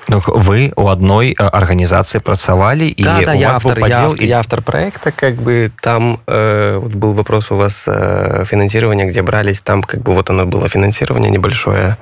Ну, 0.07 0.19
вы 0.25 0.73
у 0.75 0.87
одной 0.87 1.35
э, 1.37 1.43
организации 1.43 2.17
працавали 2.17 2.85
и 2.85 3.03
да, 3.03 3.21
да, 3.21 3.33
у 3.33 3.35
я 3.35 3.47
вас 3.49 3.57
автор, 3.57 3.79
подел 3.79 3.95
я, 3.95 4.05
автор, 4.05 4.23
и... 4.23 4.25
я 4.25 4.39
автор 4.39 4.61
проекта 4.63 5.11
как 5.11 5.35
бы 5.35 5.71
там 5.83 6.19
э, 6.25 6.79
вот 6.81 6.93
был 6.93 7.13
вопрос 7.13 7.51
у 7.51 7.55
вас 7.55 7.83
э, 7.85 8.43
финансирования 8.47 9.05
где 9.05 9.21
брались 9.21 9.61
там 9.61 9.83
как 9.83 10.01
бы 10.01 10.15
вот 10.15 10.31
оно 10.31 10.47
было 10.47 10.67
финансирование 10.67 11.29
небольшое 11.29 11.97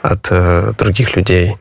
от 0.00 0.26
э, 0.30 0.72
других 0.78 1.16
людей 1.16 1.58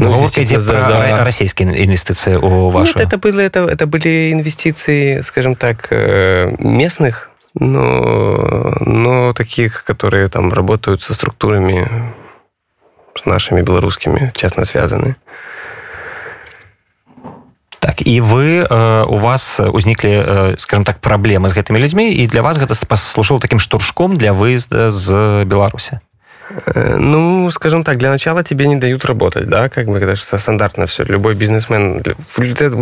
ну, 0.00 0.10
ну 0.10 0.28
где 0.28 0.60
за, 0.60 0.82
за... 0.82 1.24
российские 1.24 1.84
инвестиции 1.84 2.36
у 2.36 2.68
вашего 2.68 2.98
Нет, 2.98 3.08
это 3.08 3.18
были 3.18 3.44
это 3.44 3.60
это 3.60 3.86
были 3.86 4.32
инвестиции 4.32 5.22
скажем 5.22 5.54
так 5.54 5.88
э, 5.90 6.54
местных 6.58 7.30
но 7.54 8.74
но 8.80 9.32
таких 9.32 9.84
которые 9.84 10.28
там 10.28 10.52
работают 10.52 11.02
со 11.02 11.14
структурами 11.14 11.88
с 13.14 13.24
нашими 13.24 13.62
беларускімі 13.62 14.32
честно 14.34 14.64
связаны 14.64 15.14
так 17.78 18.02
і 18.06 18.20
вы 18.20 18.66
э, 18.68 19.04
у 19.04 19.16
вас 19.16 19.60
узніклі 19.60 20.10
э, 20.10 20.54
скажем 20.58 20.84
так 20.84 21.00
праблемы 21.00 21.48
з 21.48 21.56
гэтымі 21.56 21.78
людзьмі 21.78 22.12
і 22.12 22.26
для 22.26 22.42
вас 22.42 22.58
гэта 22.58 22.74
паслужыў 22.86 23.40
таким 23.40 23.58
штуршком 23.58 24.16
для 24.16 24.32
выезда 24.32 24.90
з 24.90 25.44
беларуся 25.46 26.00
Э, 26.00 26.09
ну, 26.75 27.49
скажем 27.51 27.83
так, 27.83 27.97
для 27.97 28.09
начала 28.09 28.43
тебе 28.43 28.67
не 28.67 28.75
дают 28.75 29.05
работать, 29.05 29.47
да, 29.47 29.69
как 29.69 29.87
бы 29.87 29.97
это 29.97 30.15
же 30.15 30.23
стандартно 30.23 30.85
все. 30.85 31.03
Любой 31.03 31.35
бизнесмен... 31.35 32.01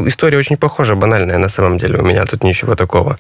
История 0.07 0.37
очень 0.37 0.57
похожа, 0.57 0.95
банальная 0.95 1.37
на 1.37 1.49
самом 1.49 1.77
деле. 1.77 1.99
У 1.99 2.03
меня 2.03 2.25
тут 2.25 2.43
ничего 2.43 2.75
такого. 2.75 3.17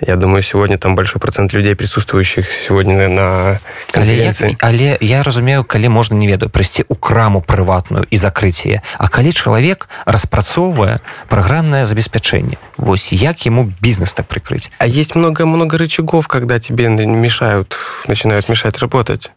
Я 0.00 0.16
думаю, 0.16 0.42
сегодня 0.42 0.78
там 0.78 0.94
большой 0.94 1.20
процент 1.20 1.52
людей, 1.52 1.74
присутствующих 1.74 2.50
сегодня 2.50 3.08
на 3.08 3.58
конференции. 3.90 4.56
Але, 4.60 4.74
але 4.76 4.98
я 5.00 5.22
разумею, 5.22 5.64
коли 5.64 5.88
можно, 5.88 6.14
не 6.14 6.26
ведаю, 6.26 6.50
прийти 6.50 6.84
у 6.88 6.94
краму 6.94 7.42
приватную 7.42 8.06
и 8.10 8.16
закрытие. 8.16 8.82
А 8.98 9.08
коли 9.08 9.30
человек 9.30 9.88
распрацовывая 10.04 11.00
программное 11.28 11.86
забеспечение, 11.86 12.58
вот 12.76 12.98
як 13.12 13.46
ему 13.46 13.70
бизнес 13.80 14.14
так 14.14 14.26
прикрыть? 14.26 14.70
А 14.78 14.86
есть 14.86 15.14
много-много 15.14 15.78
рычагов, 15.78 16.28
когда 16.28 16.58
тебе 16.58 16.88
мешают, 16.88 17.76
начинают 18.06 18.48
мешать 18.48 18.78
работать 18.78 19.30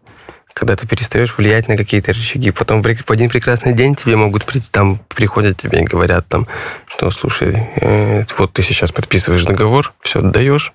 когда 0.53 0.75
ты 0.75 0.87
перестаешь 0.87 1.37
влиять 1.37 1.67
на 1.67 1.77
какие-то 1.77 2.11
рычаги. 2.11 2.51
Потом 2.51 2.81
в 2.81 3.11
один 3.11 3.29
прекрасный 3.29 3.73
день 3.73 3.95
тебе 3.95 4.15
могут 4.15 4.45
прийти, 4.45 4.67
там 4.71 4.99
приходят 5.07 5.57
тебе 5.57 5.81
и 5.81 5.83
говорят 5.83 6.27
там, 6.27 6.47
что, 6.87 7.11
слушай, 7.11 7.69
э, 7.75 8.25
вот 8.37 8.53
ты 8.53 8.63
сейчас 8.63 8.91
подписываешь 8.91 9.43
договор, 9.43 9.93
все 10.01 10.19
отдаешь, 10.19 10.73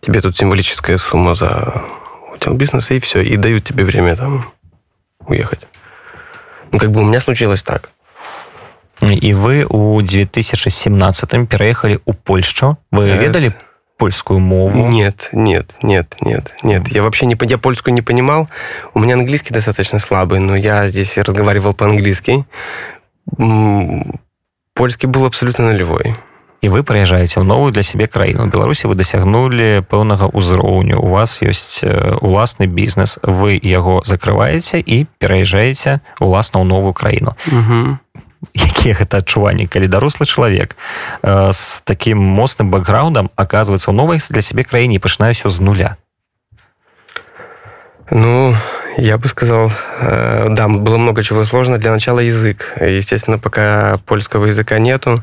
тебе 0.00 0.20
тут 0.20 0.36
символическая 0.36 0.98
сумма 0.98 1.34
за 1.34 1.84
удел 2.34 2.54
бизнеса, 2.54 2.94
и 2.94 3.00
все, 3.00 3.20
и 3.20 3.36
дают 3.36 3.64
тебе 3.64 3.84
время 3.84 4.16
там 4.16 4.52
уехать. 5.26 5.60
Ну, 6.72 6.78
как 6.78 6.90
бы 6.90 7.00
у 7.00 7.04
меня 7.04 7.20
случилось 7.20 7.62
так. 7.62 7.90
И 9.00 9.32
вы 9.32 9.64
у 9.68 10.00
2017 10.00 11.48
переехали 11.48 12.00
у 12.04 12.12
Польшу. 12.12 12.78
Вы 12.90 13.04
yes. 13.04 13.54
Польскую 14.00 14.40
мову? 14.40 14.88
Нет, 14.88 15.28
нет, 15.32 15.76
нет, 15.82 16.16
нет, 16.22 16.54
нет. 16.62 16.88
Я 16.88 17.02
вообще 17.02 17.26
не, 17.26 17.36
я 17.42 17.58
польскую 17.58 17.92
не 17.92 18.00
понимал. 18.00 18.48
У 18.94 18.98
меня 18.98 19.14
английский 19.14 19.52
достаточно 19.52 19.98
слабый, 19.98 20.40
но 20.40 20.56
я 20.56 20.88
здесь 20.88 21.18
разговаривал 21.18 21.74
по-английски. 21.74 22.46
Польский 24.74 25.06
был 25.06 25.26
абсолютно 25.26 25.66
нулевой. 25.66 26.14
І 26.60 26.68
вы 26.68 26.84
прыязджаеце 26.84 27.40
ў 27.40 27.44
новую 27.48 27.72
для 27.72 27.80
сябе 27.80 28.04
краіну 28.04 28.44
беларусі 28.52 28.84
вы 28.84 28.92
дасягнулі 28.92 29.80
пэўнага 29.88 30.28
ўзроўню 30.28 31.00
у 31.00 31.08
вас 31.08 31.40
ёсць 31.40 31.80
уласны 32.20 32.68
бізнес 32.68 33.16
вы 33.24 33.56
яго 33.56 34.04
закрываеце 34.04 34.76
і 34.76 35.08
пераязджаеце 35.16 36.04
уласна 36.20 36.60
ў 36.60 36.68
новую 36.68 36.92
краіну 36.92 37.32
якія 38.53 38.95
гэта 38.95 39.17
адчуванні 39.23 39.65
калі 39.65 39.87
дарослы 39.87 40.25
чалавек 40.25 40.77
э, 41.23 41.51
з 41.53 41.81
таким 41.81 42.19
моцным 42.19 42.69
бэкграундам 42.69 43.31
оказывается 43.35 43.91
у 43.91 43.93
новай 43.93 44.19
для 44.29 44.41
сябе 44.41 44.63
краіне 44.63 44.99
пачынаю 44.99 45.33
все 45.33 45.49
з 45.49 45.59
нуля 45.59 45.97
ну 48.11 48.55
я 48.97 49.17
бы 49.17 49.27
сказал 49.27 49.71
э, 49.99 50.47
да 50.49 50.67
было 50.67 50.97
много 50.97 51.23
чего 51.23 51.45
сложно 51.45 51.77
для 51.77 51.91
начала 51.91 52.19
язык 52.19 52.73
естественно 52.79 53.39
пока 53.39 53.97
польского 54.05 54.45
языка 54.45 54.79
нету 54.79 55.17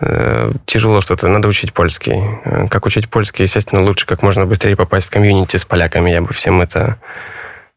э, 0.00 0.50
тяжело 0.66 1.00
что-то 1.00 1.28
надо 1.28 1.48
учить 1.48 1.72
польский 1.72 2.20
э, 2.44 2.68
как 2.68 2.86
учить 2.86 3.08
польский 3.08 3.44
естественно 3.44 3.82
лучше 3.82 4.06
как 4.06 4.22
можно 4.22 4.46
быстрее 4.46 4.76
попасть 4.76 5.06
в 5.06 5.10
комьюнити 5.10 5.56
с 5.56 5.64
поляками 5.64 6.10
я 6.10 6.22
бы 6.22 6.32
всем 6.32 6.60
это 6.60 6.96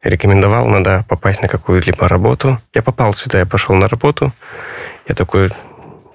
рекомендовал, 0.01 0.67
надо 0.67 1.05
попасть 1.07 1.41
на 1.41 1.47
какую-либо 1.47 2.07
работу. 2.07 2.59
Я 2.73 2.81
попал 2.81 3.13
сюда, 3.13 3.39
я 3.39 3.45
пошел 3.45 3.75
на 3.75 3.87
работу. 3.87 4.33
Я 5.07 5.15
такой, 5.15 5.49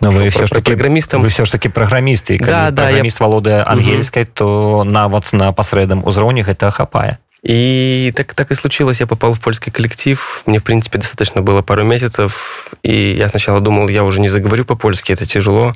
но 0.00 0.10
вы 0.10 0.28
все 0.28 0.46
ж 0.46 0.50
таки 0.50 0.72
программістам 0.72 1.22
вы 1.22 1.28
все 1.28 1.44
ж 1.44 1.52
таки 1.52 1.68
праграмісты 1.68 2.38
да, 2.38 2.70
да, 2.70 2.82
праграміст 2.84 3.20
я... 3.20 3.26
валодае 3.26 3.62
ангельскай 3.62 4.24
то 4.24 4.84
нават 4.84 5.32
на 5.32 5.52
пасрэдам 5.52 6.06
узроўні 6.06 6.42
гэта 6.42 6.70
хапае 6.70 7.18
И 7.42 8.12
так, 8.16 8.34
так 8.34 8.50
и 8.50 8.56
случилось. 8.56 8.98
Я 8.98 9.06
попал 9.06 9.32
в 9.32 9.40
польский 9.40 9.70
коллектив. 9.70 10.42
Мне, 10.44 10.58
в 10.58 10.64
принципе, 10.64 10.98
достаточно 10.98 11.40
было 11.40 11.62
пару 11.62 11.84
месяцев. 11.84 12.74
И 12.82 13.14
я 13.16 13.28
сначала 13.28 13.60
думал, 13.60 13.88
я 13.88 14.02
уже 14.02 14.20
не 14.20 14.28
заговорю 14.28 14.64
по-польски, 14.64 15.12
это 15.12 15.24
тяжело. 15.24 15.72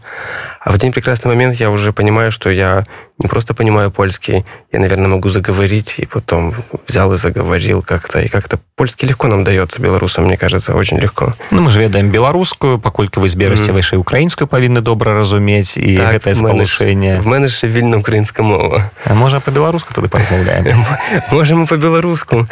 А 0.60 0.72
в 0.72 0.74
один 0.74 0.92
прекрасный 0.92 1.28
момент 1.28 1.60
я 1.60 1.70
уже 1.70 1.92
понимаю, 1.92 2.32
что 2.32 2.50
я 2.50 2.84
не 3.18 3.28
просто 3.28 3.54
понимаю 3.54 3.90
польский, 3.90 4.44
я, 4.72 4.80
наверное, 4.80 5.08
могу 5.08 5.28
заговорить, 5.28 5.94
и 5.98 6.06
потом 6.06 6.54
взял 6.88 7.12
и 7.12 7.16
заговорил 7.16 7.82
как-то. 7.82 8.20
И 8.20 8.28
как-то 8.28 8.58
польский 8.74 9.08
легко 9.08 9.28
нам 9.28 9.44
дается, 9.44 9.80
белорусам, 9.80 10.24
мне 10.24 10.36
кажется, 10.36 10.74
очень 10.74 10.98
легко. 10.98 11.34
Ну, 11.50 11.62
мы 11.62 11.70
же 11.70 11.80
ведаем 11.80 12.10
белорусскую, 12.10 12.78
поколькі 12.78 13.20
вы 13.20 13.28
збераце 13.28 13.70
mm. 13.70 13.76
вышэй 13.78 13.98
украінскую 14.02 14.50
павінны 14.50 14.82
добра 14.82 15.14
разумець 15.14 15.78
і 15.78 15.96
так, 15.96 16.18
гэтае 16.18 16.34
спалучэнне 16.34 17.20
в 17.20 17.26
мене 17.26 17.48
ще 17.48 17.66
вільна 17.66 17.96
українська 17.96 18.42
мова 18.42 18.90
а 19.04 19.14
можа 19.14 19.40
по-беларуску 19.40 19.94
тады 19.94 20.08
паразмаўляем 20.08 20.84
можем 21.30 21.66
по-беларуску 21.66 22.48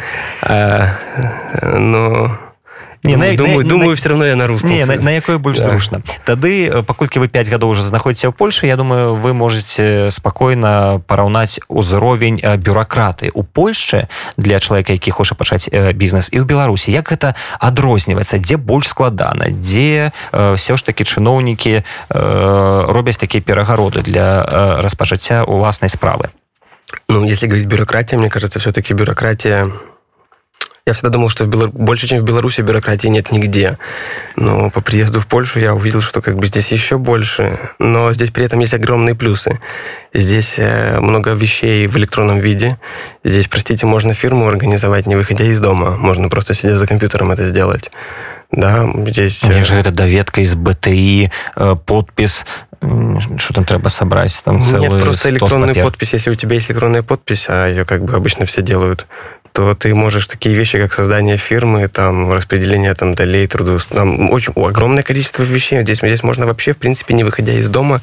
но 1.77 2.37
не, 3.06 3.16
на, 3.16 3.36
думаю, 3.36 3.62
на, 3.62 3.68
думаю 3.68 3.90
на, 3.90 3.96
все 3.96 4.08
равно 4.08 4.26
я 4.26 4.36
на 4.36 4.46
русском 4.46 4.70
не, 4.70 4.84
на, 4.84 4.96
на 4.96 5.10
якое 5.10 5.38
больш 5.38 5.58
да. 5.58 5.70
зручна 5.70 6.02
тады 6.24 6.68
э, 6.68 6.82
паколькі 6.82 7.18
вы 7.18 7.28
5 7.28 7.48
гадоў 7.48 7.70
уже 7.70 7.82
знаходзіце 7.82 8.28
ў 8.28 8.32
Польше 8.32 8.66
Я 8.66 8.76
думаю 8.76 9.14
вы 9.14 9.34
можете 9.34 10.10
спакойна 10.10 11.00
параўнаць 11.06 11.60
узровень 11.68 12.40
э, 12.42 12.56
бюракраты 12.56 13.30
у 13.34 13.42
Польшчы 13.42 14.08
для 14.36 14.58
чалавека 14.58 14.92
які 14.92 15.10
хоча 15.10 15.34
пачаць 15.34 15.68
э, 15.70 15.92
бізнес 15.92 16.28
і 16.32 16.40
ў 16.40 16.44
Беларусі 16.44 16.92
як 16.92 17.10
гэта 17.12 17.34
адрозніваецца 17.60 18.38
дзе 18.38 18.56
больш 18.56 18.88
складана 18.88 19.48
дзе 19.50 20.12
все 20.32 20.76
ж 20.76 20.80
таки 20.84 21.04
чыноўнікі 21.04 21.82
робяць 22.08 23.16
такія 23.16 23.42
перагароды 23.42 24.02
для 24.02 24.44
распачацця 24.80 25.44
уласнай 25.44 25.88
справы? 25.88 26.30
Ну, 27.08 27.24
если 27.24 27.46
говорить 27.46 27.66
бюрократия, 27.66 28.18
мне 28.18 28.30
кажется, 28.30 28.58
все-таки 28.58 28.94
бюрократия 28.94 29.72
я 30.86 30.92
всегда 30.92 31.10
думал, 31.10 31.28
что 31.30 31.42
в 31.42 31.48
Белор... 31.48 31.70
больше, 31.70 32.06
чем 32.06 32.20
в 32.20 32.22
Беларуси, 32.22 32.60
бюрократии 32.60 33.08
нет 33.08 33.32
нигде. 33.32 33.76
Но 34.36 34.70
по 34.70 34.80
приезду 34.80 35.18
в 35.18 35.26
Польшу 35.26 35.58
я 35.58 35.74
увидел, 35.74 36.00
что 36.00 36.22
как 36.22 36.38
бы 36.38 36.46
здесь 36.46 36.70
еще 36.70 36.96
больше. 36.96 37.58
Но 37.80 38.12
здесь 38.12 38.30
при 38.30 38.44
этом 38.44 38.60
есть 38.60 38.72
огромные 38.72 39.16
плюсы. 39.16 39.58
Здесь 40.14 40.54
э, 40.58 41.00
много 41.00 41.32
вещей 41.32 41.88
в 41.88 41.96
электронном 41.96 42.38
виде. 42.38 42.78
Здесь, 43.24 43.48
простите, 43.48 43.84
можно 43.84 44.14
фирму 44.14 44.46
организовать, 44.46 45.06
не 45.06 45.16
выходя 45.16 45.44
из 45.44 45.60
дома. 45.60 45.96
Можно 45.96 46.28
просто 46.28 46.54
сидя 46.54 46.78
за 46.78 46.86
компьютером 46.86 47.32
это 47.32 47.48
сделать. 47.48 47.90
Да, 48.52 48.88
здесь... 49.08 49.42
Мне 49.42 49.64
же 49.64 49.74
это 49.74 49.90
доведка 49.90 50.40
из 50.40 50.54
БТИ, 50.54 51.32
э, 51.56 51.74
подпись, 51.84 52.44
что 53.38 53.54
там 53.54 53.64
треба 53.64 53.88
собрать? 53.88 54.40
Там 54.44 54.60
целый 54.60 54.88
Нет, 54.88 55.02
просто 55.02 55.30
электронная 55.30 55.74
подпись. 55.74 56.12
Если 56.12 56.30
у 56.30 56.34
тебя 56.34 56.56
есть 56.56 56.70
электронная 56.70 57.02
подпись, 57.02 57.46
а 57.48 57.68
ее 57.68 57.84
как 57.84 58.04
бы 58.04 58.14
обычно 58.14 58.44
все 58.46 58.62
делают 58.62 59.06
то 59.56 59.74
ты 59.74 59.94
можешь 59.94 60.26
такие 60.26 60.54
вещи, 60.54 60.78
как 60.78 60.92
создание 60.92 61.38
фирмы, 61.38 61.88
там, 61.88 62.30
распределение 62.30 62.92
там, 62.92 63.14
долей, 63.14 63.46
труду, 63.46 63.78
там 63.88 64.30
очень 64.30 64.52
огромное 64.52 65.02
количество 65.02 65.44
вещей. 65.44 65.80
Здесь, 65.80 66.00
здесь 66.02 66.22
можно 66.22 66.44
вообще, 66.44 66.74
в 66.74 66.76
принципе, 66.76 67.14
не 67.14 67.24
выходя 67.24 67.54
из 67.54 67.66
дома, 67.70 68.02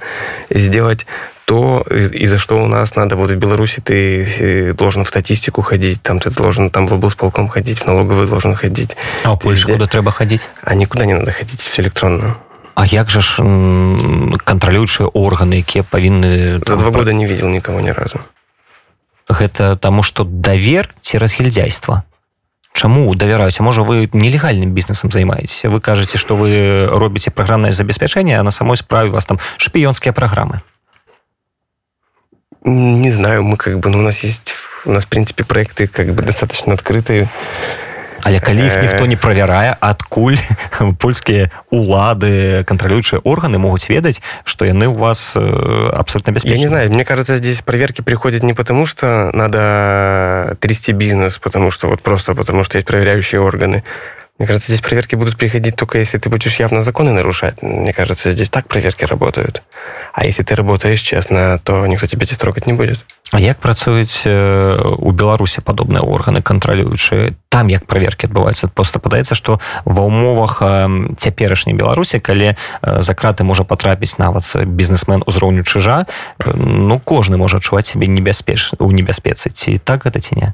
сделать 0.49 1.05
то, 1.45 1.85
и 1.91 2.25
за 2.25 2.39
что 2.39 2.57
у 2.57 2.65
нас 2.65 2.95
надо. 2.95 3.15
Вот 3.15 3.29
в 3.29 3.35
Беларуси 3.35 3.81
ты 3.83 4.27
э, 4.39 4.73
должен 4.73 5.03
в 5.03 5.07
статистику 5.07 5.61
ходить, 5.61 6.01
там 6.01 6.19
ты 6.19 6.31
должен 6.31 6.71
там 6.71 6.87
в 6.87 6.93
облсполком 6.95 7.47
ходить, 7.47 7.81
в 7.81 7.85
налоговый 7.85 8.25
должен 8.25 8.55
ходить. 8.55 8.97
А 9.23 9.33
у 9.33 9.37
Польши 9.37 9.67
куда 9.67 9.85
треба 9.85 10.11
ходить? 10.11 10.49
А 10.63 10.73
никуда 10.73 11.05
не 11.05 11.13
надо 11.13 11.31
ходить, 11.31 11.61
все 11.61 11.83
электронно. 11.83 12.37
А 12.73 12.87
як 12.87 13.11
же 13.11 13.21
ж 13.21 13.35
контролирующие 14.43 15.07
органы, 15.07 15.55
якія 15.55 15.83
павінны... 15.83 16.61
За 16.65 16.75
два 16.75 16.89
года 16.89 17.13
не 17.13 17.27
видел 17.27 17.49
никого 17.49 17.79
ни 17.81 17.91
разу. 17.91 18.19
Гэта 19.29 19.75
таму 19.75 20.03
что 20.03 20.23
давер 20.23 20.89
ці 21.01 21.17
разгільдзяйства 21.17 22.03
Чаму 22.73 23.13
давяраюць? 23.13 23.59
Можа 23.59 23.83
вы 23.83 24.09
нелегальным 24.13 24.73
бізнесам 24.73 25.11
займаетесь 25.11 25.63
вы 25.65 25.79
кажаце 25.79 26.17
что 26.17 26.35
вы 26.35 26.87
робіце 26.89 27.31
праграмнае 27.31 27.73
забеспячэнне 27.73 28.39
а 28.39 28.43
на 28.43 28.51
самой 28.51 28.77
справе 28.77 29.09
вас 29.09 29.25
там 29.25 29.39
шпіёнскія 29.57 30.13
праграмы. 30.13 30.61
Не 32.63 33.11
знаю 33.11 33.43
мы 33.43 33.57
как 33.57 33.79
бы 33.79 33.89
ну, 33.89 33.99
у 33.99 34.01
нас 34.01 34.19
есть 34.23 34.53
у 34.85 34.91
нас 34.91 35.05
в 35.05 35.07
принципе 35.07 35.43
проекты 35.43 35.87
как 35.87 36.13
бы 36.13 36.23
достаточно 36.23 36.73
открытые 36.73 37.29
Але 38.22 38.40
калі 38.40 38.66
іх 38.66 38.82
ніхто 38.82 39.06
не 39.06 39.16
правярае 39.16 39.76
адкуль 39.80 40.36
польскія 40.98 41.50
улады 41.70 42.64
кантралюючыя 42.64 43.20
органы 43.24 43.58
могуць 43.58 43.88
ведаць 43.88 44.22
что 44.44 44.64
яны 44.64 44.88
у 44.88 44.94
вас 44.94 45.32
э, 45.36 45.90
абсолютно 45.92 46.32
без 46.32 46.44
я 46.44 46.58
не 46.58 46.66
знаю 46.66 46.90
мне 46.90 47.04
кажется 47.04 47.36
здесь 47.36 47.62
проверки 47.62 48.02
приходят 48.02 48.42
не 48.42 48.54
потому 48.54 48.86
что 48.86 49.30
надо 49.32 50.56
трясти 50.60 50.92
бизнес 50.92 51.38
потому 51.38 51.70
что 51.70 51.88
вот 51.88 52.02
просто 52.02 52.34
потому 52.34 52.64
что 52.64 52.78
есть 52.78 52.86
проверяющие 52.86 53.40
органы 53.40 53.84
мне 54.38 54.46
кажется 54.46 54.68
здесь 54.68 54.80
проверки 54.80 55.16
будут 55.16 55.36
приходить 55.36 55.76
только 55.76 55.98
если 55.98 56.18
ты 56.18 56.28
будешь 56.28 56.56
явно 56.56 56.82
законы 56.82 57.12
нарушать 57.12 57.62
мне 57.62 57.92
кажется 57.92 58.30
здесь 58.32 58.50
так 58.50 58.66
проверки 58.66 59.04
работают 59.04 59.62
а 60.12 60.24
если 60.24 60.42
ты 60.42 60.54
работаешь 60.54 61.00
честно 61.00 61.60
то 61.62 61.86
никто 61.86 62.06
тебя 62.06 62.26
здесь 62.26 62.38
трогать 62.38 62.66
не 62.66 62.72
будет 62.72 62.98
А 63.21 63.21
Як 63.39 63.59
працуюць 63.59 64.27
у 64.27 65.11
беларусе 65.11 65.61
падобныя 65.61 66.01
органы 66.01 66.41
кантралюючыя? 66.41 67.33
Там 67.49 67.67
як 67.69 67.85
праверкі 67.85 68.27
адбываюцца? 68.27 68.67
Просто 68.67 68.99
падаецца 68.99 69.35
што 69.35 69.59
ва 69.85 70.03
ўмовах 70.05 70.61
цяперашняй 71.17 71.77
беларусі 71.77 72.19
калі 72.19 72.55
за 72.81 73.13
краты 73.13 73.43
можа 73.43 73.63
патрапіць 73.63 74.17
нават 74.17 74.45
бізнесмен 74.55 75.23
узроўню 75.25 75.63
чыжа 75.63 76.05
ну 76.45 76.99
кожны 76.99 77.37
можа 77.37 77.57
адчуваць 77.57 77.87
себе 77.87 78.07
небяспеч 78.07 78.73
у 78.79 78.91
небяспецы. 78.91 79.49
Ці 79.49 79.77
так 79.83 80.05
гэта 80.05 80.19
ці 80.19 80.35
не? 80.35 80.53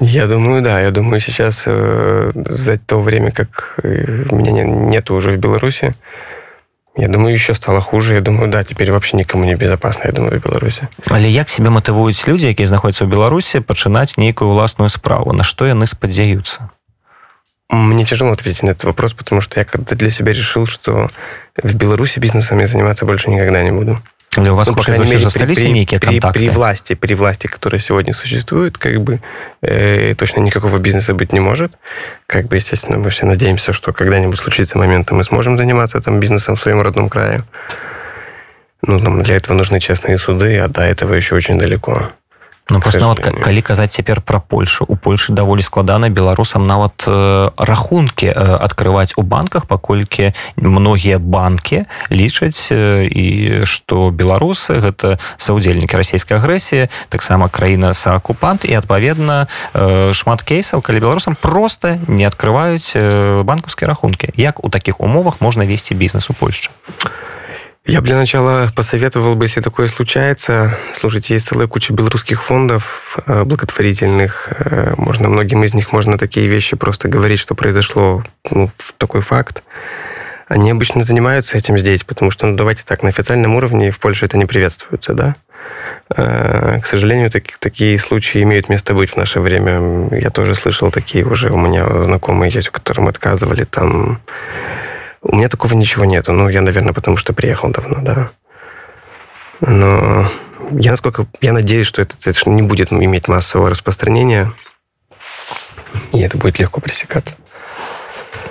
Я 0.00 0.26
думаю, 0.26 0.62
да. 0.62 0.80
Я 0.80 0.90
думаю, 0.90 1.20
сейчас 1.20 1.62
э, 1.66 2.32
за 2.34 2.76
то 2.76 3.00
время, 3.00 3.30
как 3.30 3.78
меня 3.82 4.52
не, 4.52 4.64
нет 4.64 5.10
уже 5.10 5.30
в 5.30 5.38
Беларуси, 5.38 5.94
Я 6.97 7.07
думаю, 7.07 7.33
еще 7.33 7.53
стало 7.53 7.79
хуже. 7.79 8.15
Я 8.15 8.21
думаю, 8.21 8.51
да, 8.51 8.63
теперь 8.63 8.91
вообще 8.91 9.17
никому 9.17 9.45
не 9.45 9.55
безопасно, 9.55 10.03
я 10.05 10.11
думаю, 10.11 10.39
в 10.39 10.43
Беларуси. 10.43 10.87
Але 11.07 11.29
як 11.29 11.49
себе 11.49 11.69
мотивуюць 11.69 12.27
люди, 12.27 12.47
якія 12.47 12.67
знаходзяцца 12.67 13.05
ў 13.05 13.09
Беларусі 13.09 13.59
пачынаць 13.59 14.17
нейкую 14.17 14.51
уласную 14.51 14.89
справу 14.89 15.33
на 15.33 15.43
что 15.43 15.65
яны 15.65 15.87
спадзяюцца 15.87 16.69
мне 17.71 18.05
тяжело 18.05 18.31
ответить 18.31 18.63
на 18.63 18.71
этот 18.71 18.83
вопрос 18.83 19.13
потому 19.13 19.41
что 19.41 19.59
я 19.59 19.65
когда 19.65 19.95
для 19.95 20.11
себя 20.11 20.33
решил 20.33 20.67
что 20.67 21.07
в 21.55 21.75
Беларуси 21.75 22.19
бизнесом 22.19 22.59
я 22.59 22.67
заниматься 22.67 23.05
больше 23.05 23.29
никогда 23.29 23.63
не 23.63 23.71
буду 23.71 23.99
Или 24.36 24.48
у 24.48 24.54
вас, 24.54 24.68
ну, 24.68 24.74
по 24.74 24.82
крайней 24.82 25.10
мере, 25.10 25.26
при, 25.32 25.54
при, 25.54 25.98
при, 25.98 26.20
при 26.20 26.48
власти, 26.48 26.94
при 26.94 27.14
власти, 27.14 27.46
которая 27.46 27.80
сегодня 27.80 28.12
существует, 28.12 28.78
как 28.78 29.00
бы 29.00 29.20
э, 29.62 30.14
точно 30.14 30.40
никакого 30.40 30.78
бизнеса 30.78 31.14
быть 31.14 31.32
не 31.32 31.40
может. 31.40 31.72
Как 32.26 32.46
бы, 32.46 32.56
естественно, 32.56 32.98
мы 32.98 33.10
все 33.10 33.26
надеемся, 33.26 33.72
что 33.72 33.92
когда-нибудь 33.92 34.38
случится 34.38 34.78
момент, 34.78 35.10
и 35.10 35.14
мы 35.14 35.24
сможем 35.24 35.56
заниматься 35.56 36.00
там 36.00 36.20
бизнесом 36.20 36.56
в 36.56 36.60
своем 36.60 36.82
родном 36.82 37.08
крае. 37.08 37.40
Ну, 38.82 38.98
нам 38.98 39.22
для 39.22 39.36
этого 39.36 39.56
нужны 39.56 39.80
честные 39.80 40.18
суды, 40.18 40.58
а 40.58 40.68
до 40.68 40.82
этого 40.82 41.14
еще 41.14 41.34
очень 41.34 41.58
далеко. 41.58 42.12
Ну 42.68 42.80
просто 42.80 43.00
нават 43.00 43.20
калі 43.22 43.62
казаць 43.62 43.94
цяпер 43.94 44.18
пра 44.20 44.42
Польшу. 44.42 44.84
У 44.88 44.96
Польшы 44.98 45.30
даволі 45.30 45.62
складана 45.62 46.10
беларусам 46.10 46.66
нават 46.66 47.06
э, 47.06 47.50
рахункі 47.56 48.26
э, 48.26 48.34
адкрываць 48.34 49.14
у 49.14 49.22
банках 49.22 49.70
паколькі 49.70 50.34
многія 50.56 51.22
банкі 51.22 51.86
лічаць 52.10 52.74
э, 52.74 53.06
і 53.06 53.26
што 53.70 54.10
беларусы 54.10 54.82
гэта 54.82 55.22
саўдзельнікі 55.38 55.94
расійскай 55.94 56.42
агрэсіі 56.42 56.90
таксама 57.08 57.46
краіна 57.46 57.94
саакупант 57.94 58.66
і 58.66 58.74
адпаведна 58.74 59.46
э, 59.70 60.10
шмат 60.10 60.42
кейсаў 60.42 60.82
калі 60.82 61.06
беларусам 61.06 61.38
просто 61.38 62.02
не 62.10 62.26
адкрываюць 62.26 62.98
э, 62.98 63.46
банкаўскія 63.46 63.94
рахункі 63.94 64.34
як 64.34 64.58
у 64.64 64.68
такіх 64.74 64.98
умовах 64.98 65.38
можна 65.38 65.62
весці 65.62 65.94
бізнес 65.94 66.30
у 66.30 66.34
Польшчы 66.34 66.74
Я 67.86 68.00
бы 68.00 68.08
для 68.08 68.16
начала 68.16 68.66
посоветовал 68.74 69.36
бы, 69.36 69.44
если 69.44 69.60
такое 69.60 69.86
случается, 69.86 70.76
слушайте, 70.96 71.34
есть 71.34 71.46
целая 71.46 71.68
куча 71.68 71.92
белорусских 71.92 72.42
фондов 72.42 73.16
э, 73.26 73.44
благотворительных. 73.44 74.48
Э, 74.58 74.94
можно 74.96 75.28
многим 75.28 75.62
из 75.62 75.72
них 75.72 75.92
можно 75.92 76.18
такие 76.18 76.48
вещи 76.48 76.74
просто 76.74 77.06
говорить, 77.06 77.38
что 77.38 77.54
произошло 77.54 78.24
ну, 78.50 78.70
такой 78.98 79.20
факт. 79.20 79.62
Они 80.48 80.72
обычно 80.72 81.04
занимаются 81.04 81.56
этим 81.56 81.78
здесь, 81.78 82.02
потому 82.02 82.32
что, 82.32 82.46
ну, 82.46 82.56
давайте 82.56 82.82
так, 82.84 83.04
на 83.04 83.10
официальном 83.10 83.54
уровне 83.54 83.92
в 83.92 84.00
Польше 84.00 84.26
это 84.26 84.36
не 84.36 84.46
приветствуется, 84.46 85.14
да? 85.14 85.36
Э, 86.16 86.80
к 86.82 86.86
сожалению, 86.86 87.30
так, 87.30 87.44
такие 87.60 88.00
случаи 88.00 88.42
имеют 88.42 88.68
место 88.68 88.94
быть 88.94 89.10
в 89.10 89.16
наше 89.16 89.38
время. 89.38 90.08
Я 90.10 90.30
тоже 90.30 90.56
слышал 90.56 90.90
такие 90.90 91.24
уже, 91.24 91.52
у 91.52 91.56
меня 91.56 91.86
знакомые 92.02 92.50
есть, 92.50 92.68
которым 92.70 93.06
отказывали 93.06 93.62
там 93.62 94.20
у 95.28 95.36
меня 95.36 95.48
такого 95.48 95.74
ничего 95.74 96.04
нету. 96.04 96.32
Ну, 96.32 96.48
я, 96.48 96.60
наверное, 96.60 96.92
потому 96.92 97.16
что 97.16 97.32
приехал 97.32 97.70
давно, 97.70 98.00
да. 98.00 98.30
Но 99.60 100.30
я 100.72 100.92
насколько 100.92 101.26
я 101.40 101.52
надеюсь, 101.52 101.86
что 101.86 102.02
это, 102.02 102.14
это 102.24 102.48
не 102.48 102.62
будет 102.62 102.92
иметь 102.92 103.28
массового 103.28 103.70
распространения, 103.70 104.52
и 106.12 106.20
это 106.20 106.36
будет 106.36 106.58
легко 106.58 106.80
пресекаться. 106.80 107.34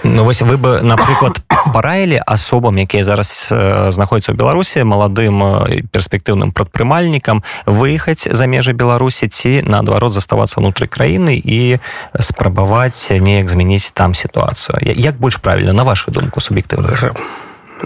Ну 0.04 0.24
вось 0.24 0.42
вы 0.42 0.56
бы 0.56 0.80
напрыклад 0.82 1.40
параілі 1.72 2.20
асобам 2.26 2.78
якія 2.80 3.04
зараз 3.04 3.52
знаходзяцца 3.92 4.32
ў 4.32 4.36
беларусі 4.36 4.84
маладым 4.84 5.44
перспектыўным 5.92 6.52
прадпрымальнікам 6.56 7.44
выехаць 7.66 8.24
за 8.24 8.44
межы 8.48 8.72
беларусі 8.72 9.28
ці 9.28 9.60
наадварот 9.68 10.16
заставацца 10.16 10.64
ўнутры 10.64 10.88
краіны 10.88 11.36
і 11.36 11.78
спрабаваць 12.16 13.12
неяк 13.12 13.52
змяніць 13.52 13.92
там 13.92 14.16
сітуацыю 14.16 14.80
як 14.80 15.20
больш 15.20 15.36
правільна 15.36 15.72
на 15.72 15.84
вашу 15.84 16.10
думку 16.10 16.40
суб'ектыўна 16.40 16.96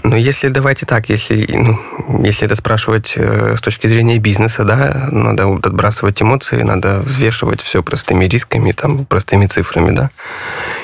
Ну, 0.03 0.15
если 0.15 0.49
давайте 0.49 0.85
так, 0.85 1.09
если, 1.09 1.47
ну, 1.49 1.79
если 2.23 2.45
это 2.45 2.55
спрашивать 2.55 3.13
э, 3.15 3.55
с 3.55 3.61
точки 3.61 3.87
зрения 3.87 4.19
бизнеса, 4.19 4.63
да, 4.63 5.07
надо 5.11 5.47
отбрасывать 5.47 6.21
эмоции, 6.21 6.61
надо 6.63 7.01
взвешивать 7.01 7.61
все 7.61 7.81
простыми 7.81 8.25
рисками, 8.25 8.71
там, 8.71 9.05
простыми 9.05 9.47
цифрами, 9.47 9.95
да. 9.95 10.09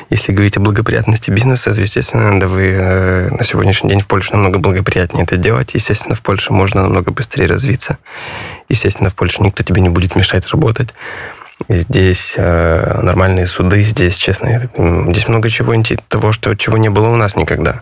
Если 0.08 0.32
говорить 0.32 0.56
о 0.56 0.60
благоприятности 0.60 1.30
бизнеса, 1.30 1.74
то, 1.74 1.80
естественно, 1.80 2.30
надо 2.32 2.46
вы 2.46 2.70
э, 2.72 3.28
на 3.30 3.42
сегодняшний 3.42 3.90
день 3.90 4.00
в 4.00 4.06
Польше 4.06 4.32
намного 4.32 4.60
благоприятнее 4.60 5.24
это 5.24 5.36
делать. 5.36 5.74
Естественно, 5.74 6.14
в 6.14 6.22
Польше 6.22 6.52
можно 6.52 6.82
намного 6.82 7.10
быстрее 7.10 7.46
развиться. 7.46 7.98
Естественно, 8.68 9.10
в 9.10 9.16
Польше 9.16 9.42
никто 9.42 9.64
тебе 9.64 9.80
не 9.80 9.88
будет 9.88 10.14
мешать 10.14 10.46
работать. 10.48 10.94
Здесь 11.68 12.34
э, 12.36 13.00
нормальные 13.02 13.48
суды, 13.48 13.82
здесь, 13.82 14.14
честно, 14.14 14.70
здесь 14.76 15.26
много 15.26 15.50
чего 15.50 15.74
того, 16.08 16.32
что, 16.32 16.54
чего 16.54 16.76
не 16.76 16.90
было 16.90 17.08
у 17.08 17.16
нас 17.16 17.34
никогда. 17.34 17.80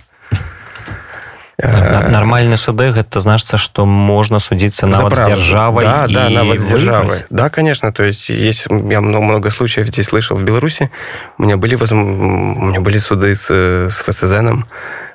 Э, 1.57 2.09
нормальные 2.09 2.57
суды 2.57 2.85
это 2.85 3.21
значится 3.21 3.57
что 3.57 3.87
можно 3.87 4.41
судиться 4.41 4.87
на 4.87 5.03
вот 5.03 5.15
державой 5.15 5.85
да, 5.85 6.07
да, 6.09 6.29
на 6.29 6.45
вот 6.45 6.59
державой. 6.59 7.19
да 7.31 7.49
конечно 7.49 7.93
то 7.93 8.03
есть 8.03 8.29
есть 8.29 8.67
я 8.69 9.01
много, 9.01 9.25
много 9.25 9.51
случаев 9.51 9.87
здесь 9.87 10.07
слышал 10.07 10.37
в 10.37 10.43
беларуси. 10.43 10.91
У 11.39 11.45
меня 11.45 11.57
были 11.57 11.77
у 11.77 11.95
меня 11.95 12.81
были 12.81 12.99
суды 12.99 13.37
с, 13.37 13.49
с 13.49 14.01
фсзном 14.01 14.67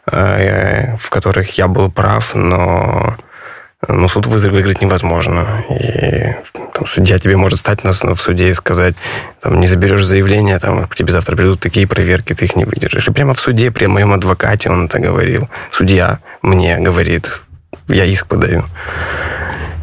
э, 0.10 0.96
в 0.98 1.10
которых 1.10 1.58
я 1.58 1.68
был 1.68 1.92
прав 1.92 2.34
но 2.34 3.16
ну, 3.89 4.09
суд 4.09 4.27
выиграть 4.27 4.83
невозможно. 4.83 5.65
И 5.69 6.35
там, 6.73 6.87
судья 6.87 7.19
тебе 7.19 7.37
может 7.37 7.59
стать 7.59 7.85
на, 7.85 7.93
в 7.93 8.21
суде 8.21 8.49
и 8.49 8.55
сказать, 8.55 8.95
там, 9.41 9.61
не 9.61 9.67
заберешь 9.67 10.05
заявление, 10.05 10.59
там, 10.59 10.87
к 10.87 10.97
тебе 10.97 11.13
завтра 11.13 11.37
придут 11.37 11.61
такие 11.61 11.87
проверки, 11.87 12.35
ты 12.35 12.45
их 12.47 12.57
не 12.57 12.65
выдержишь. 12.65 13.09
И 13.09 13.13
прямо 13.13 13.35
в 13.35 13.41
суде, 13.41 13.71
при 13.71 13.87
моем 13.87 14.13
адвокате 14.13 14.71
он 14.71 14.87
это 14.87 14.99
говорил. 14.99 15.49
Судья 15.71 16.19
мне 16.43 16.79
говорит, 16.79 17.41
я 17.89 18.05
иск 18.05 18.27
подаю. 18.27 18.65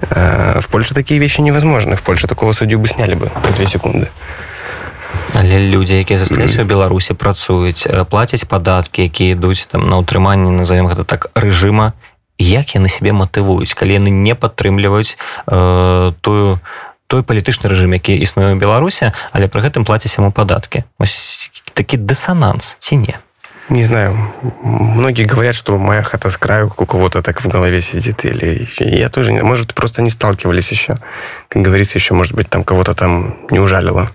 Э, 0.09 0.59
в 0.59 0.67
Польше 0.69 0.93
такие 0.93 1.19
вещи 1.19 1.41
невозможны. 1.41 1.95
В 1.95 2.01
Польше 2.01 2.27
такого 2.27 2.53
судью 2.53 2.79
бы 2.79 2.87
сняли 2.87 3.15
бы 3.15 3.31
за 3.47 3.55
две 3.55 3.67
секунды. 3.67 4.07
Але 5.33 5.59
людзі 5.59 5.95
якія 5.95 6.19
засталіся 6.19 6.63
ў 6.63 6.67
беларусі 6.67 7.15
працуюць 7.15 7.87
плацяць 8.11 8.43
падаткі 8.43 9.07
якія 9.07 9.39
ідуць 9.39 9.67
там 9.71 9.87
на 9.87 9.99
ўтрыманне 10.03 10.51
назовем 10.51 10.91
гэта 10.91 11.07
так 11.07 11.31
рэжыма 11.35 11.95
як 12.38 12.74
яны 12.76 12.88
себе 12.88 13.12
матывуюць 13.12 13.74
калі 13.74 13.98
яны 14.00 14.10
не 14.10 14.34
падтрымліваюць 14.34 15.16
э, 15.46 16.12
тую 16.20 16.58
той 17.06 17.22
палітычны 17.22 17.70
рэжым 17.70 17.94
які 17.96 18.16
існуе 18.18 18.52
ў 18.52 18.60
беларусе 18.60 19.12
але 19.32 19.48
пры 19.48 19.62
гэтым 19.62 19.86
плаціць 19.86 20.18
яму 20.18 20.32
падаткі 20.34 20.84
такі 21.74 21.96
дысонанс 21.96 22.76
ці 22.80 23.00
не 23.00 23.16
Не 23.68 23.84
знаю. 23.84 24.32
Многие 24.62 25.24
говорят, 25.24 25.56
что 25.56 25.76
моя 25.76 26.02
хата 26.02 26.30
с 26.30 26.36
краю, 26.36 26.72
у 26.76 26.86
кого-то 26.86 27.20
так 27.20 27.42
в 27.42 27.48
голове 27.48 27.82
сидит. 27.82 28.24
Или 28.24 28.68
я 28.78 29.08
тоже, 29.08 29.32
может, 29.32 29.74
просто 29.74 30.02
не 30.02 30.10
сталкивались 30.10 30.70
еще. 30.70 30.94
Как 31.48 31.62
говорится, 31.62 31.98
еще, 31.98 32.14
может 32.14 32.32
быть, 32.32 32.48
там 32.48 32.62
кого-то 32.62 32.94
там 32.94 33.36
не 33.50 33.58
ужалило. 33.58 34.08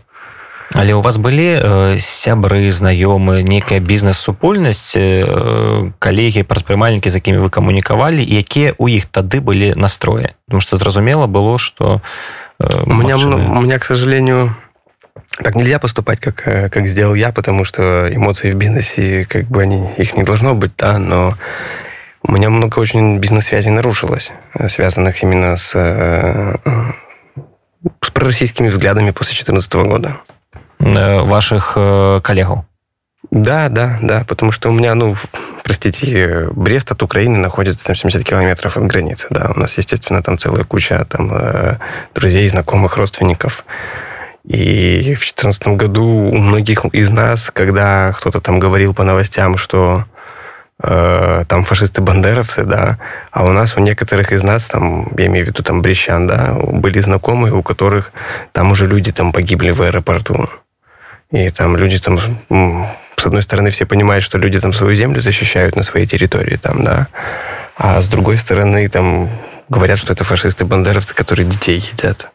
Але 0.74 0.94
у 0.94 1.00
вас 1.00 1.16
былі 1.16 1.56
э, 1.56 1.98
сябры 1.98 2.68
знаёмы 2.70 3.42
некая 3.42 3.80
бізнес-супольнасць 3.80 4.96
э, 4.96 5.92
калегі 5.98 6.42
прадпрымальнікі 6.42 7.10
з 7.10 7.22
якімі 7.22 7.38
вы 7.38 7.50
камунікавалі 7.50 8.20
якія 8.20 8.74
у 8.78 8.88
іх 8.88 9.06
тады 9.06 9.40
былі 9.40 9.74
настроі 9.76 10.34
потому 10.46 10.60
что 10.60 10.76
зразумела 10.76 11.26
было 11.26 11.58
что 11.58 12.02
Э, 12.58 12.82
у, 12.84 12.92
меня, 12.94 13.16
у 13.16 13.60
меня, 13.60 13.78
к 13.78 13.84
сожалению, 13.84 14.56
так 15.42 15.54
нельзя 15.54 15.78
поступать, 15.78 16.20
как, 16.20 16.46
э, 16.46 16.68
как 16.68 16.88
сделал 16.88 17.14
я, 17.14 17.32
потому 17.32 17.64
что 17.64 18.08
эмоции 18.12 18.50
в 18.50 18.56
бизнесе, 18.56 19.26
как 19.28 19.44
бы 19.44 19.62
они, 19.62 19.90
их 19.96 20.16
не 20.16 20.22
должно 20.22 20.54
быть, 20.54 20.72
да, 20.78 20.98
но 20.98 21.34
у 22.22 22.32
меня 22.32 22.50
много 22.50 22.78
очень 22.78 23.18
бизнес-связей 23.18 23.70
нарушилось, 23.70 24.30
связанных 24.68 25.22
именно 25.22 25.56
с, 25.56 25.70
с 28.00 28.10
пророссийскими 28.10 28.68
взглядами 28.68 29.10
после 29.10 29.34
2014 29.34 29.74
года. 29.74 30.16
Ваших 30.81 31.77
коллегов? 32.23 32.65
Да, 33.29 33.69
да, 33.69 33.99
да, 34.01 34.23
потому 34.27 34.51
что 34.51 34.69
у 34.69 34.73
меня, 34.73 34.95
ну, 34.95 35.15
простите, 35.63 36.49
Брест 36.51 36.91
от 36.91 37.03
Украины 37.03 37.37
находится 37.37 37.85
там 37.85 37.95
70 37.95 38.25
километров 38.25 38.77
от 38.77 38.83
границы, 38.87 39.27
да. 39.29 39.51
У 39.55 39.59
нас, 39.59 39.77
естественно, 39.77 40.23
там 40.23 40.37
целая 40.37 40.63
куча 40.63 41.05
там 41.05 41.31
э, 41.31 41.77
друзей, 42.15 42.47
знакомых, 42.49 42.97
родственников. 42.97 43.63
И 44.43 45.13
в 45.15 45.21
2014 45.21 45.67
году 45.67 46.05
у 46.05 46.37
многих 46.37 46.83
из 46.85 47.11
нас, 47.11 47.51
когда 47.51 48.11
кто-то 48.11 48.41
там 48.41 48.59
говорил 48.59 48.95
по 48.95 49.03
новостям, 49.03 49.55
что 49.55 50.05
э, 50.83 51.45
там 51.47 51.63
фашисты-бандеровцы, 51.63 52.65
да, 52.65 52.97
а 53.31 53.45
у 53.45 53.51
нас, 53.51 53.77
у 53.77 53.81
некоторых 53.81 54.33
из 54.33 54.41
нас, 54.41 54.65
там, 54.65 55.09
я 55.15 55.27
имею 55.27 55.45
в 55.45 55.49
виду 55.49 55.61
там 55.61 55.83
брещан, 55.83 56.25
да, 56.25 56.53
были 56.55 56.99
знакомые, 56.99 57.53
у 57.53 57.61
которых 57.61 58.11
там 58.51 58.71
уже 58.71 58.87
люди 58.87 59.11
там 59.11 59.31
погибли 59.31 59.69
в 59.69 59.81
аэропорту. 59.81 60.49
И 61.31 61.49
там 61.49 61.77
люди 61.77 61.99
там 61.99 62.19
с 63.21 63.25
одной 63.25 63.43
стороны, 63.43 63.69
все 63.69 63.85
понимают, 63.85 64.23
что 64.23 64.39
люди 64.39 64.59
там 64.59 64.73
свою 64.73 64.95
землю 64.95 65.21
защищают 65.21 65.75
на 65.75 65.83
своей 65.83 66.07
территории, 66.07 66.57
там, 66.57 66.83
да, 66.83 67.07
а 67.77 68.01
с 68.01 68.07
другой 68.07 68.37
стороны, 68.39 68.89
там 68.89 69.29
говорят, 69.69 69.99
что 69.99 70.13
это 70.13 70.23
фашисты-бандеровцы, 70.23 71.13
которые 71.13 71.47
детей 71.47 71.77
едят. 71.77 72.31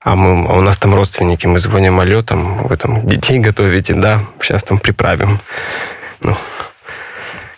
А, 0.00 0.16
мы, 0.16 0.46
а 0.48 0.54
у 0.54 0.62
нас 0.62 0.78
там 0.78 0.94
родственники, 0.94 1.46
мы 1.46 1.60
звоним, 1.60 2.00
алло, 2.00 2.22
там, 2.22 2.56
вы 2.66 2.76
там 2.76 3.06
детей 3.06 3.38
готовите, 3.38 3.94
да, 3.94 4.20
сейчас 4.40 4.64
там 4.64 4.78
приправим. 4.78 5.38
Ну, 6.20 6.36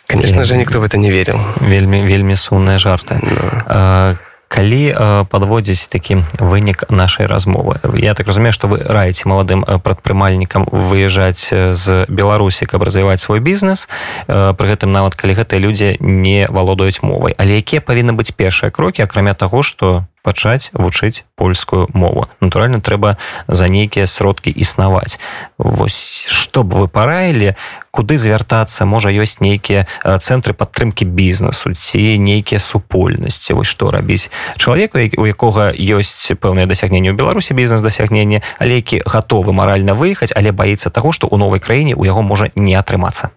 конечно 0.06 0.44
же, 0.44 0.56
никто 0.56 0.80
в 0.80 0.82
это 0.82 0.98
не 0.98 1.10
верил. 1.10 1.40
Вельми, 1.60 2.06
вельми 2.06 2.34
сумные 2.34 2.78
жарты. 2.78 3.18
Но 3.22 4.16
калі 4.54 4.94
подводзіць 5.26 5.90
такі 5.90 6.22
вынік 6.38 6.86
нашай 6.86 7.26
размовы. 7.26 7.82
Я 7.98 8.14
так 8.14 8.30
разумею 8.30 8.54
что 8.54 8.70
вы 8.70 8.78
раеце 8.78 9.26
маладым 9.26 9.66
прадпрымальнікам 9.66 10.70
выязджаць 10.70 11.50
з 11.50 12.06
беларусі 12.06 12.70
каб 12.70 12.86
развіваць 12.86 13.18
свой 13.18 13.42
бізнес. 13.42 13.90
Пры 14.30 14.66
гэтым 14.70 14.94
нават 14.94 15.18
калі 15.18 15.34
гэтыя 15.34 15.58
людзі 15.58 15.98
не 15.98 16.46
валодаюць 16.46 17.02
мовай. 17.02 17.34
Але 17.34 17.58
якія 17.58 17.82
павінны 17.82 18.14
быць 18.14 18.30
першыя 18.30 18.70
крокі 18.70 19.02
акрамя 19.02 19.34
таго 19.34 19.66
что 19.66 20.06
пачаць 20.24 20.72
вучыць 20.72 21.28
польскую 21.36 21.92
мову. 21.92 22.26
Натуральна 22.40 22.80
трэба 22.80 23.20
за 23.46 23.68
нейкія 23.68 24.08
сродкі 24.08 24.48
існаваць. 24.50 25.20
Вось 25.60 26.24
што 26.26 26.64
б 26.64 26.80
вы 26.80 26.88
параілі 26.88 27.52
куды 27.92 28.16
звяртацца 28.16 28.88
можа 28.88 29.12
ёсць 29.12 29.44
нейкія 29.44 29.84
цэнтры 30.02 30.56
падтрымки 30.56 31.04
бізнесу 31.04 31.76
ці 31.76 32.18
нейкія 32.18 32.58
супольнасці. 32.58 33.52
Вось 33.52 33.68
што 33.68 33.92
рабіць 33.92 34.32
чалавеку 34.56 34.98
у 35.20 35.28
якога 35.28 35.76
ёсць 35.76 36.32
пэўныя 36.32 36.64
дасягненні 36.64 37.12
ў 37.12 37.20
беларусі 37.20 37.52
бізнес 37.52 37.84
дасягнення 37.84 38.40
але 38.56 38.80
які 38.80 39.04
гатовы 39.04 39.52
маральна 39.52 39.92
выехаць 39.92 40.32
але 40.32 40.56
баіцца 40.56 40.88
таго 40.88 41.12
што 41.12 41.28
ў 41.28 41.36
новай 41.36 41.60
краіне 41.60 41.92
у 41.92 42.08
яго 42.08 42.24
можа 42.24 42.48
не 42.56 42.72
атрымацца? 42.72 43.28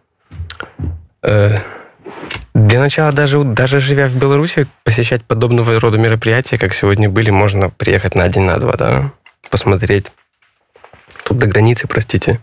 Э... 1.21 1.76
Для 2.77 2.83
начала, 2.83 3.11
даже, 3.11 3.43
даже 3.43 3.79
живя 3.79 4.07
в 4.07 4.15
Беларуси, 4.15 4.67
посещать 4.83 5.23
подобного 5.23 5.79
рода 5.79 5.97
мероприятия, 5.97 6.59
как 6.59 6.75
сегодня 6.75 7.09
были, 7.09 7.31
можно 7.31 7.71
приехать 7.71 8.13
на 8.13 8.23
один, 8.23 8.45
на 8.45 8.57
два, 8.57 8.73
да, 8.73 9.11
посмотреть. 9.49 10.11
Тут 11.23 11.39
до 11.39 11.47
границы, 11.47 11.87
простите. 11.87 12.39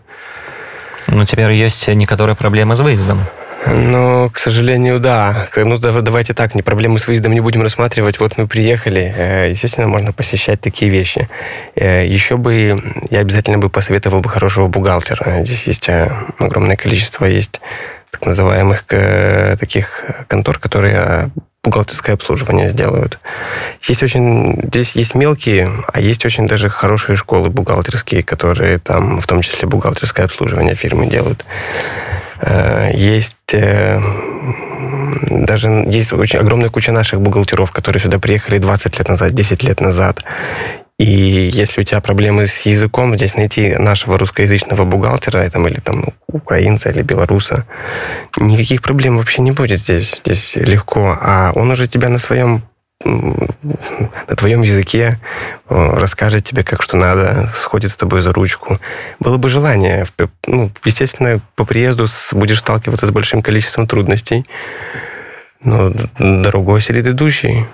Ну, 1.07 1.23
теперь 1.23 1.49
есть 1.53 1.87
некоторые 1.87 2.35
проблемы 2.35 2.75
с 2.75 2.81
выездом. 2.81 3.23
Ну, 3.65 4.29
к 4.29 4.37
сожалению, 4.37 4.99
да. 4.99 5.47
Ну, 5.55 5.77
давайте 5.77 6.33
так, 6.33 6.53
не 6.53 6.63
проблемы 6.63 6.99
с 6.99 7.07
выездом 7.07 7.31
не 7.31 7.39
будем 7.39 7.61
рассматривать. 7.61 8.19
Вот 8.19 8.37
мы 8.37 8.45
приехали. 8.45 9.13
Э, 9.15 9.49
естественно, 9.51 9.87
можно 9.87 10.11
посещать 10.11 10.59
такие 10.59 10.91
вещи. 10.91 11.29
Э, 11.75 12.05
Еще 12.05 12.35
бы, 12.35 12.77
я 13.09 13.21
обязательно 13.21 13.57
бы 13.57 13.69
посоветовал 13.69 14.19
бы 14.19 14.29
хорошего 14.29 14.67
бухгалтера. 14.67 15.45
Здесь 15.45 15.63
есть 15.63 15.87
э, 15.87 16.11
огромное 16.39 16.75
количество, 16.75 17.23
есть 17.25 17.61
так 18.15 18.25
называемых 18.25 18.85
э, 18.91 19.57
таких 19.59 20.05
контор, 20.29 20.57
которые 20.57 20.95
э, 20.95 21.27
бухгалтерское 21.63 22.15
обслуживание 22.15 22.69
сделают. 22.69 23.19
Есть 23.81 24.03
очень, 24.03 24.61
здесь 24.63 24.95
есть 24.95 25.15
мелкие, 25.15 25.67
а 25.91 25.99
есть 25.99 26.25
очень 26.25 26.47
даже 26.47 26.69
хорошие 26.69 27.17
школы 27.17 27.49
бухгалтерские, 27.49 28.23
которые 28.23 28.79
там, 28.79 29.19
в 29.19 29.27
том 29.27 29.41
числе 29.41 29.67
бухгалтерское 29.67 30.25
обслуживание 30.25 30.75
фирмы 30.75 31.07
делают. 31.07 31.43
Э, 32.39 32.91
есть 32.93 33.35
даже 35.29 35.69
есть 35.87 36.13
очень 36.13 36.39
огромная 36.39 36.69
куча 36.69 36.91
наших 36.91 37.21
бухгалтеров, 37.21 37.71
которые 37.71 38.01
сюда 38.01 38.19
приехали 38.19 38.57
20 38.59 38.97
лет 38.97 39.09
назад, 39.09 39.33
10 39.33 39.63
лет 39.63 39.81
назад. 39.81 40.23
И 40.97 41.49
если 41.53 41.81
у 41.81 41.83
тебя 41.83 41.99
проблемы 41.99 42.47
с 42.47 42.61
языком, 42.61 43.15
здесь 43.15 43.35
найти 43.35 43.75
нашего 43.75 44.17
русскоязычного 44.17 44.85
бухгалтера, 44.85 45.49
там, 45.49 45.67
или 45.67 45.79
там 45.81 46.05
украинца, 46.27 46.89
или 46.89 47.01
белоруса, 47.01 47.65
никаких 48.37 48.81
проблем 48.81 49.17
вообще 49.17 49.41
не 49.41 49.51
будет 49.51 49.79
здесь. 49.79 50.21
Здесь 50.23 50.55
легко. 50.55 51.17
А 51.19 51.51
он 51.53 51.69
уже 51.71 51.87
тебя 51.87 52.09
на 52.09 52.19
своем 52.19 52.63
на 53.03 54.35
твоем 54.37 54.61
языке 54.61 55.19
расскажет 55.67 56.45
тебе, 56.45 56.63
как 56.63 56.81
что 56.81 56.95
надо, 56.97 57.51
сходит 57.53 57.91
с 57.91 57.97
тобой 57.97 58.21
за 58.21 58.31
ручку. 58.31 58.77
Было 59.19 59.37
бы 59.37 59.49
желание. 59.49 60.05
Ну, 60.47 60.71
естественно, 60.85 61.41
по 61.55 61.65
приезду 61.65 62.07
будешь 62.31 62.59
сталкиваться 62.59 63.05
с 63.05 63.11
большим 63.11 63.41
количеством 63.41 63.85
трудностей, 63.85 64.45
но 65.61 65.91
дорогу 66.17 66.73
осилит 66.73 67.05
идущий. 67.05 67.65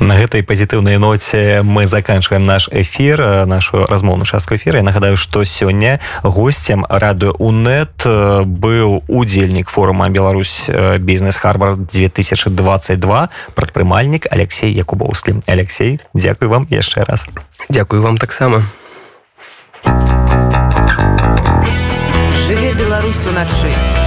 На 0.00 0.14
гэтай 0.14 0.46
пазітыўнай 0.46 0.98
ноце 0.98 1.62
мы 1.62 1.86
заканчиваем 1.86 2.46
наш 2.46 2.68
эфир 2.70 3.46
нашу 3.46 3.84
размоўную 3.86 4.26
частку 4.26 4.54
эфира 4.54 4.78
я 4.78 4.84
нагадаю 4.84 5.16
что 5.16 5.42
сёння 5.44 5.98
гостцем 6.22 6.86
радыо 6.88 7.34
унет 7.38 8.06
быў 8.06 9.02
удзельнік 9.08 9.68
форума 9.68 10.08
Беларусь 10.08 10.70
бізнес 10.98 11.36
харбар 11.36 11.76
2022 11.76 13.28
прадпрымальнік 13.54 14.26
Алексей 14.30 14.72
якубоўскі. 14.72 15.42
Алексей 15.46 16.00
Дякую 16.14 16.50
вам 16.50 16.66
яшчэ 16.70 17.04
раз. 17.04 17.26
Дякую 17.68 18.02
вам 18.02 18.18
таксама. 18.18 18.62
Жыве 22.46 22.72
Беларусь 22.74 23.26
уначы 23.26 23.97